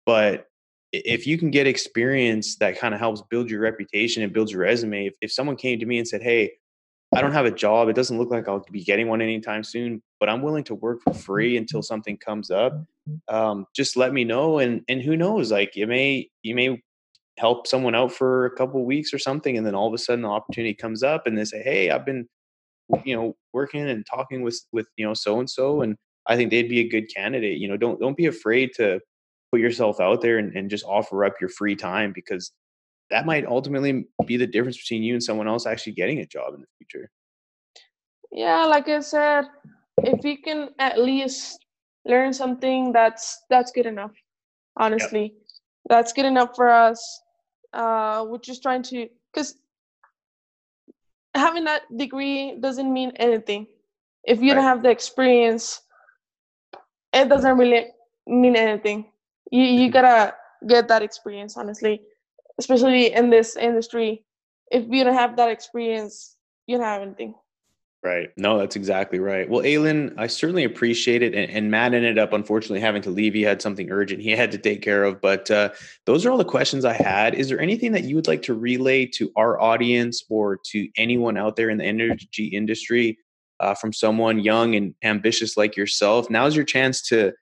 but 0.06 0.46
if 0.92 1.28
you 1.28 1.38
can 1.38 1.52
get 1.52 1.68
experience 1.68 2.56
that 2.58 2.80
kind 2.80 2.94
of 2.94 3.00
helps 3.00 3.22
build 3.30 3.50
your 3.50 3.62
reputation 3.62 4.24
and 4.24 4.34
builds 4.34 4.52
your 4.52 4.62
resume, 4.62 5.08
if, 5.08 5.14
if 5.22 5.32
someone 5.32 5.56
came 5.56 5.80
to 5.80 5.86
me 5.86 5.98
and 5.98 6.08
said, 6.08 6.22
Hey, 6.22 6.54
I 7.16 7.22
don't 7.22 7.32
have 7.32 7.46
a 7.46 7.52
job. 7.52 7.90
It 7.90 7.96
doesn't 7.96 8.18
look 8.18 8.30
like 8.30 8.48
I'll 8.48 8.64
be 8.72 8.84
getting 8.84 9.08
one 9.08 9.22
anytime 9.22 9.64
soon, 9.64 10.02
but 10.20 10.30
I'm 10.30 10.42
willing 10.44 10.64
to 10.66 10.76
work 10.76 11.02
for 11.02 11.14
free 11.14 11.58
until 11.58 11.82
something 11.82 12.18
comes 12.18 12.52
up. 12.52 12.74
Um, 13.28 13.66
just 13.76 13.98
let 13.98 14.14
me 14.14 14.24
know, 14.24 14.60
and 14.60 14.84
and 14.88 15.02
who 15.02 15.18
knows? 15.18 15.52
Like 15.52 15.76
you 15.76 15.88
may 15.88 16.30
you 16.44 16.54
may 16.54 16.82
help 17.40 17.66
someone 17.66 17.96
out 17.96 18.12
for 18.12 18.46
a 18.46 18.52
couple 18.56 18.86
weeks 18.86 19.14
or 19.14 19.18
something, 19.20 19.58
and 19.58 19.66
then 19.66 19.74
all 19.74 19.88
of 19.88 19.94
a 19.94 19.98
sudden 19.98 20.22
the 20.22 20.30
opportunity 20.30 20.76
comes 20.76 21.02
up, 21.02 21.26
and 21.26 21.36
they 21.38 21.46
say, 21.46 21.64
"Hey, 21.64 21.90
I've 21.90 22.06
been, 22.06 22.28
you 23.04 23.16
know, 23.16 23.36
working 23.54 23.90
and 23.90 24.06
talking 24.06 24.44
with 24.44 24.62
with 24.72 24.88
you 24.98 25.06
know 25.06 25.16
so 25.16 25.40
and 25.40 25.50
so, 25.50 25.82
and 25.82 25.96
I 26.28 26.36
think 26.36 26.52
they'd 26.52 26.70
be 26.70 26.82
a 26.82 26.90
good 26.90 27.14
candidate." 27.14 27.58
You 27.58 27.70
know, 27.70 27.78
don't 27.78 28.00
don't 28.00 28.18
be 28.18 28.28
afraid 28.28 28.72
to 28.76 29.00
put 29.52 29.62
yourself 29.62 30.00
out 30.00 30.22
there 30.22 30.38
and, 30.38 30.56
and 30.56 30.70
just 30.70 30.86
offer 30.86 31.26
up 31.26 31.36
your 31.42 31.50
free 31.50 31.76
time 31.76 32.14
because 32.14 32.52
that 33.10 33.26
might 33.26 33.46
ultimately 33.46 34.06
be 34.26 34.38
the 34.38 34.48
difference 34.48 34.78
between 34.78 35.04
you 35.04 35.14
and 35.14 35.24
someone 35.24 35.48
else 35.48 35.66
actually 35.66 35.94
getting 35.94 36.20
a 36.20 36.26
job 36.26 36.54
in 36.54 36.62
the 36.62 36.68
future. 36.78 37.10
Yeah, 38.32 38.66
like 38.66 38.88
I 38.88 39.00
said, 39.00 39.46
if 40.04 40.24
you 40.24 40.38
can 40.38 40.70
at 40.80 41.00
least 41.00 41.66
learn 42.06 42.34
something, 42.34 42.92
that's 42.92 43.44
that's 43.50 43.72
good 43.72 43.88
enough. 43.88 44.12
Honestly, 44.78 45.24
yep. 45.24 45.32
that's 45.90 46.14
good 46.14 46.26
enough 46.26 46.56
for 46.56 46.70
us. 46.70 47.22
Uh, 47.74 48.26
we're 48.28 48.38
just 48.38 48.62
trying 48.62 48.82
to, 48.82 49.08
because 49.34 49.56
having 51.36 51.64
that 51.66 51.82
degree 51.98 52.58
doesn't 52.60 52.92
mean 52.92 53.12
anything. 53.18 53.68
If 54.24 54.42
you 54.42 54.50
right. 54.50 54.56
don't 54.56 54.64
have 54.64 54.84
the 54.84 54.90
experience, 54.90 55.82
it 57.14 57.30
doesn't 57.30 57.58
really 57.58 57.88
mean 58.28 58.56
anything. 58.56 59.12
You 59.52 59.64
you 59.64 59.90
mm-hmm. 59.90 59.94
gotta 59.94 60.36
get 60.68 60.88
that 60.88 61.02
experience, 61.02 61.58
honestly 61.58 62.02
especially 62.60 63.14
in 63.14 63.32
this 63.32 63.56
industry. 63.56 64.24
If 64.72 64.86
you 64.88 65.04
don't 65.04 65.16
have 65.16 65.38
that 65.38 65.50
experience, 65.50 66.36
you 66.68 66.78
don't 66.78 66.86
have 66.86 67.02
anything. 67.02 67.34
Right. 68.02 68.30
No, 68.38 68.58
that's 68.58 68.78
exactly 68.78 69.20
right. 69.20 69.50
Well, 69.50 69.64
Aylin, 69.64 70.14
I 70.18 70.28
certainly 70.28 70.64
appreciate 70.64 71.22
it. 71.22 71.34
And, 71.34 71.52
and, 71.52 71.70
Matt 71.70 71.94
ended 71.94 72.18
up 72.18 72.32
unfortunately 72.32 72.80
having 72.80 73.02
to 73.02 73.10
leave. 73.10 73.34
He 73.34 73.42
had 73.42 73.62
something 73.62 73.92
urgent 73.92 74.22
he 74.22 74.32
had 74.32 74.54
to 74.54 74.58
take 74.58 74.82
care 74.82 75.04
of. 75.04 75.20
But 75.20 75.52
uh, 75.52 75.72
those 76.06 76.26
are 76.26 76.32
all 76.32 76.38
the 76.38 76.46
questions 76.46 76.86
I 76.86 76.94
had. 76.94 77.36
Is 77.36 77.50
there 77.50 77.60
anything 77.60 77.92
that 77.92 78.06
you 78.06 78.16
would 78.16 78.28
like 78.28 78.42
to 78.44 78.54
relay 78.54 79.06
to 79.16 79.30
our 79.36 79.60
audience 79.60 80.24
or 80.30 80.60
to 80.68 80.88
anyone 80.96 81.36
out 81.36 81.58
there 81.58 81.70
in 81.70 81.78
the 81.78 81.84
energy 81.84 82.46
industry 82.46 83.18
uh, 83.60 83.74
from 83.74 83.92
someone 83.92 84.40
young 84.40 84.76
and 84.76 84.96
ambitious 85.04 85.58
like 85.58 85.76
yourself? 85.76 86.30
Now's 86.30 86.56
your 86.56 86.66
chance 86.66 87.02
to 87.10 87.34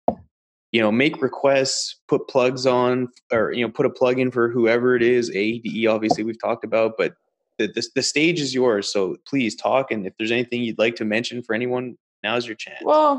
you 0.77 0.83
know 0.83 0.91
make 0.91 1.23
requests 1.23 1.95
put 2.07 2.27
plugs 2.27 2.67
on 2.67 3.09
or 3.33 3.51
you 3.51 3.65
know 3.65 3.71
put 3.71 3.87
a 3.87 3.89
plug 3.89 4.19
in 4.19 4.29
for 4.29 4.47
whoever 4.47 4.95
it 4.95 5.01
is 5.01 5.31
a 5.31 5.57
d 5.57 5.81
e 5.81 5.87
obviously 5.87 6.23
we've 6.23 6.39
talked 6.39 6.63
about 6.63 6.91
but 6.99 7.15
the, 7.57 7.65
the, 7.65 7.83
the 7.95 8.03
stage 8.03 8.39
is 8.39 8.53
yours 8.53 8.93
so 8.93 9.17
please 9.25 9.55
talk 9.55 9.89
and 9.89 10.05
if 10.05 10.13
there's 10.19 10.31
anything 10.31 10.61
you'd 10.61 10.77
like 10.77 10.95
to 10.95 11.03
mention 11.03 11.41
for 11.41 11.55
anyone 11.55 11.97
now's 12.21 12.45
your 12.45 12.55
chance. 12.55 12.83
Well 12.83 13.11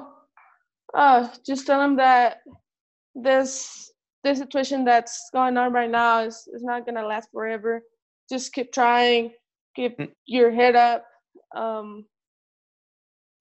uh 0.94 1.28
just 1.44 1.66
tell 1.66 1.80
them 1.80 1.96
that 1.96 2.42
this 3.16 3.90
this 4.22 4.38
situation 4.38 4.84
that's 4.84 5.28
going 5.32 5.56
on 5.56 5.72
right 5.72 5.90
now 5.90 6.20
is, 6.20 6.48
is 6.54 6.62
not 6.62 6.86
gonna 6.86 7.04
last 7.04 7.28
forever. 7.32 7.82
Just 8.30 8.52
keep 8.52 8.72
trying 8.72 9.32
keep 9.74 9.98
mm. 9.98 10.12
your 10.26 10.52
head 10.52 10.76
up 10.76 11.04
um 11.56 12.04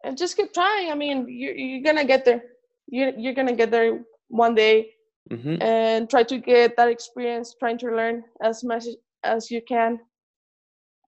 and 0.03 0.17
just 0.17 0.35
keep 0.35 0.55
trying. 0.55 0.91
I 0.91 0.95
mean 0.95 1.27
you're, 1.29 1.53
you're 1.53 1.83
gonna 1.83 2.03
get 2.03 2.25
there 2.25 2.41
you're 2.87 3.11
you're 3.17 3.33
gonna 3.33 3.55
get 3.55 3.71
there 3.71 4.03
one 4.29 4.55
day 4.55 4.91
hmm 5.31 5.55
and 5.61 6.09
try 6.09 6.23
to 6.23 6.37
get 6.37 6.75
that 6.77 6.87
experience, 6.89 7.55
trying 7.59 7.77
to 7.79 7.87
learn 7.87 8.23
as 8.41 8.63
much 8.63 8.85
as 9.23 9.51
you 9.51 9.61
can. 9.61 9.99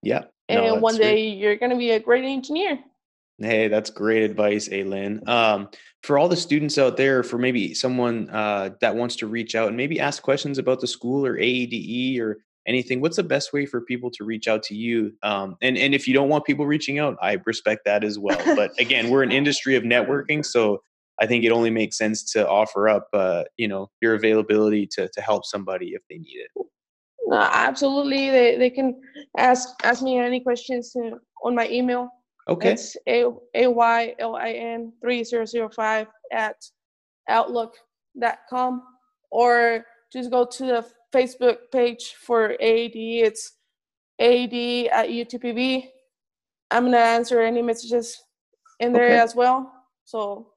Yeah. 0.01 0.25
And 0.49 0.65
No, 0.65 0.75
one 0.75 0.97
great. 0.97 1.15
day 1.15 1.29
you're 1.29 1.55
gonna 1.55 1.77
be 1.77 1.91
a 1.91 1.99
great 1.99 2.25
engineer. 2.25 2.79
Hey, 3.39 3.69
that's 3.69 3.89
great 3.89 4.23
advice, 4.23 4.67
Aylin. 4.67 5.25
Um, 5.27 5.69
for 6.03 6.17
all 6.17 6.27
the 6.27 6.35
students 6.35 6.77
out 6.77 6.97
there, 6.97 7.23
for 7.23 7.37
maybe 7.37 7.73
someone 7.73 8.29
uh, 8.29 8.71
that 8.81 8.95
wants 8.95 9.15
to 9.17 9.27
reach 9.27 9.55
out 9.55 9.69
and 9.69 9.77
maybe 9.77 9.99
ask 9.99 10.21
questions 10.21 10.57
about 10.57 10.81
the 10.81 10.87
school 10.87 11.25
or 11.25 11.37
AADE 11.37 12.19
or 12.19 12.43
anything, 12.67 12.99
what's 12.99 13.15
the 13.15 13.23
best 13.23 13.53
way 13.53 13.65
for 13.65 13.79
people 13.81 14.11
to 14.11 14.25
reach 14.25 14.47
out 14.49 14.63
to 14.63 14.75
you? 14.75 15.13
Um, 15.23 15.55
and 15.61 15.77
and 15.77 15.95
if 15.95 16.07
you 16.07 16.13
don't 16.13 16.27
want 16.27 16.45
people 16.45 16.65
reaching 16.65 16.99
out, 16.99 17.17
I 17.21 17.37
respect 17.45 17.85
that 17.85 18.03
as 18.03 18.19
well. 18.19 18.41
But 18.55 18.71
again, 18.79 19.09
we're 19.09 19.23
an 19.23 19.31
industry 19.31 19.75
of 19.75 19.83
networking, 19.83 20.45
so 20.45 20.81
I 21.21 21.27
think 21.27 21.43
it 21.43 21.51
only 21.51 21.69
makes 21.69 21.97
sense 21.97 22.23
to 22.34 22.47
offer 22.47 22.88
up, 22.88 23.08
uh, 23.13 23.43
you 23.58 23.67
know, 23.67 23.89
your 24.01 24.15
availability 24.15 24.88
to 24.93 25.10
to 25.10 25.21
help 25.21 25.45
somebody 25.45 25.89
if 25.89 26.01
they 26.10 26.17
need 26.17 26.38
it. 26.45 26.51
Uh, 27.32 27.49
absolutely, 27.53 28.29
they, 28.29 28.58
they 28.58 28.69
can 28.69 28.99
ask 29.38 29.69
ask 29.84 30.01
me 30.01 30.17
any 30.17 30.39
questions 30.39 30.95
on 31.43 31.55
my 31.55 31.67
email. 31.69 32.10
Okay. 32.47 32.71
It's 32.71 32.97
a 33.08 33.25
a 33.53 33.67
y 33.67 34.15
l 34.19 34.36
i 34.36 34.51
n 34.53 34.93
three 35.01 35.23
zero 35.23 35.45
zero 35.45 35.69
five 35.69 36.08
at 36.32 36.55
outlook.com 37.27 38.82
or 39.32 39.86
just 40.12 40.32
go 40.32 40.45
to 40.45 40.65
the 40.65 40.86
Facebook 41.13 41.58
page 41.71 42.15
for 42.19 42.53
AAD. 42.60 42.95
It's 42.95 43.53
AAD 44.19 44.88
at 44.91 45.10
UTPB. 45.10 45.89
I'm 46.71 46.86
gonna 46.86 46.97
answer 46.97 47.41
any 47.41 47.62
messages 47.62 48.17
in 48.79 48.93
there 48.93 49.05
Okay. 49.05 49.19
as 49.19 49.36
well. 49.36 49.71
So 50.05 50.53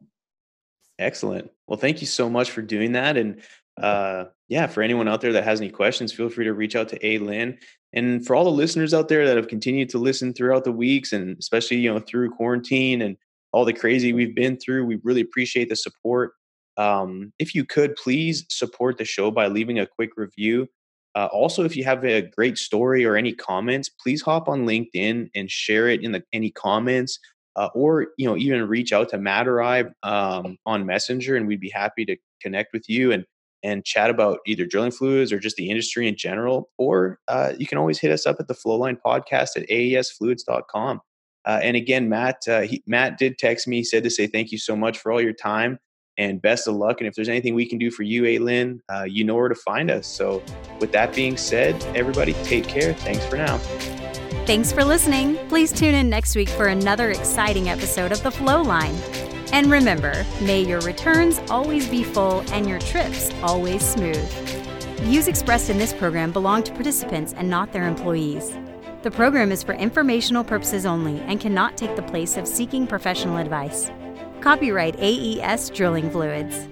Excellent. 1.02 1.50
Well, 1.66 1.78
thank 1.78 2.00
you 2.00 2.06
so 2.06 2.30
much 2.30 2.50
for 2.50 2.62
doing 2.62 2.92
that. 2.92 3.16
And 3.16 3.42
uh, 3.80 4.26
yeah, 4.48 4.66
for 4.66 4.82
anyone 4.82 5.08
out 5.08 5.20
there 5.20 5.32
that 5.32 5.44
has 5.44 5.60
any 5.60 5.70
questions, 5.70 6.12
feel 6.12 6.28
free 6.28 6.44
to 6.44 6.52
reach 6.52 6.76
out 6.76 6.88
to 6.90 6.98
Aylin. 7.00 7.58
And 7.92 8.24
for 8.26 8.34
all 8.36 8.44
the 8.44 8.50
listeners 8.50 8.94
out 8.94 9.08
there 9.08 9.26
that 9.26 9.36
have 9.36 9.48
continued 9.48 9.90
to 9.90 9.98
listen 9.98 10.32
throughout 10.32 10.64
the 10.64 10.72
weeks 10.72 11.12
and 11.12 11.36
especially, 11.38 11.78
you 11.78 11.92
know, 11.92 12.00
through 12.00 12.30
quarantine 12.30 13.02
and 13.02 13.16
all 13.52 13.64
the 13.64 13.72
crazy 13.72 14.12
we've 14.12 14.34
been 14.34 14.56
through, 14.56 14.86
we 14.86 14.98
really 15.02 15.20
appreciate 15.20 15.68
the 15.68 15.76
support. 15.76 16.32
Um, 16.78 17.32
if 17.38 17.54
you 17.54 17.64
could 17.64 17.96
please 17.96 18.46
support 18.48 18.96
the 18.96 19.04
show 19.04 19.30
by 19.30 19.48
leaving 19.48 19.78
a 19.78 19.86
quick 19.86 20.10
review. 20.16 20.68
Uh, 21.14 21.28
also, 21.30 21.64
if 21.64 21.76
you 21.76 21.84
have 21.84 22.02
a 22.04 22.22
great 22.22 22.56
story 22.56 23.04
or 23.04 23.16
any 23.16 23.34
comments, 23.34 23.90
please 23.90 24.22
hop 24.22 24.48
on 24.48 24.64
LinkedIn 24.64 25.28
and 25.34 25.50
share 25.50 25.88
it 25.88 26.02
in 26.02 26.12
the 26.12 26.22
any 26.32 26.50
comments 26.50 27.18
uh, 27.56 27.68
or 27.74 28.08
you 28.18 28.26
know 28.26 28.36
even 28.36 28.66
reach 28.68 28.92
out 28.92 29.08
to 29.10 29.18
Matt 29.18 29.48
or 29.48 29.62
I 29.62 29.84
um, 30.02 30.58
on 30.66 30.86
Messenger, 30.86 31.36
and 31.36 31.46
we'd 31.46 31.60
be 31.60 31.70
happy 31.70 32.04
to 32.06 32.16
connect 32.40 32.72
with 32.72 32.88
you 32.88 33.12
and 33.12 33.24
and 33.64 33.84
chat 33.84 34.10
about 34.10 34.40
either 34.46 34.66
drilling 34.66 34.90
fluids 34.90 35.32
or 35.32 35.38
just 35.38 35.56
the 35.56 35.70
industry 35.70 36.08
in 36.08 36.16
general. 36.16 36.70
Or 36.78 37.20
uh, 37.28 37.52
you 37.58 37.66
can 37.66 37.78
always 37.78 37.98
hit 37.98 38.10
us 38.10 38.26
up 38.26 38.36
at 38.40 38.48
the 38.48 38.54
Flowline 38.54 38.98
Podcast 39.04 39.56
at 39.56 39.68
aesfluids.com. 39.68 41.00
Uh, 41.44 41.60
and 41.62 41.76
again, 41.76 42.08
Matt 42.08 42.42
uh, 42.48 42.62
he, 42.62 42.82
Matt 42.86 43.18
did 43.18 43.38
text 43.38 43.68
me, 43.68 43.78
he 43.78 43.84
said 43.84 44.02
to 44.04 44.10
say 44.10 44.26
thank 44.26 44.52
you 44.52 44.58
so 44.58 44.76
much 44.76 44.98
for 44.98 45.12
all 45.12 45.20
your 45.20 45.32
time 45.32 45.78
and 46.18 46.42
best 46.42 46.68
of 46.68 46.74
luck. 46.74 47.00
And 47.00 47.08
if 47.08 47.14
there's 47.14 47.28
anything 47.28 47.54
we 47.54 47.66
can 47.66 47.78
do 47.78 47.90
for 47.90 48.02
you, 48.02 48.22
Aylin, 48.22 48.80
uh, 48.92 49.04
you 49.04 49.24
know 49.24 49.34
where 49.34 49.48
to 49.48 49.54
find 49.54 49.90
us. 49.90 50.06
So 50.06 50.42
with 50.78 50.92
that 50.92 51.14
being 51.14 51.36
said, 51.36 51.82
everybody 51.96 52.34
take 52.44 52.66
care. 52.66 52.94
Thanks 52.94 53.24
for 53.26 53.36
now. 53.36 53.58
Thanks 54.44 54.72
for 54.72 54.82
listening. 54.82 55.36
Please 55.48 55.70
tune 55.70 55.94
in 55.94 56.10
next 56.10 56.34
week 56.34 56.48
for 56.48 56.66
another 56.66 57.10
exciting 57.10 57.68
episode 57.68 58.10
of 58.10 58.20
The 58.24 58.30
Flow 58.32 58.60
Line. 58.60 58.96
And 59.52 59.70
remember, 59.70 60.26
may 60.40 60.62
your 60.62 60.80
returns 60.80 61.40
always 61.48 61.88
be 61.88 62.02
full 62.02 62.40
and 62.50 62.68
your 62.68 62.80
trips 62.80 63.30
always 63.44 63.84
smooth. 63.84 64.28
Views 65.02 65.28
expressed 65.28 65.70
in 65.70 65.78
this 65.78 65.92
program 65.92 66.32
belong 66.32 66.64
to 66.64 66.72
participants 66.72 67.34
and 67.34 67.48
not 67.48 67.72
their 67.72 67.86
employees. 67.86 68.52
The 69.02 69.12
program 69.12 69.52
is 69.52 69.62
for 69.62 69.74
informational 69.74 70.42
purposes 70.42 70.86
only 70.86 71.20
and 71.20 71.38
cannot 71.40 71.76
take 71.76 71.94
the 71.94 72.02
place 72.02 72.36
of 72.36 72.48
seeking 72.48 72.88
professional 72.88 73.36
advice. 73.36 73.92
Copyright 74.40 74.96
AES 74.98 75.70
Drilling 75.70 76.10
Fluids. 76.10 76.66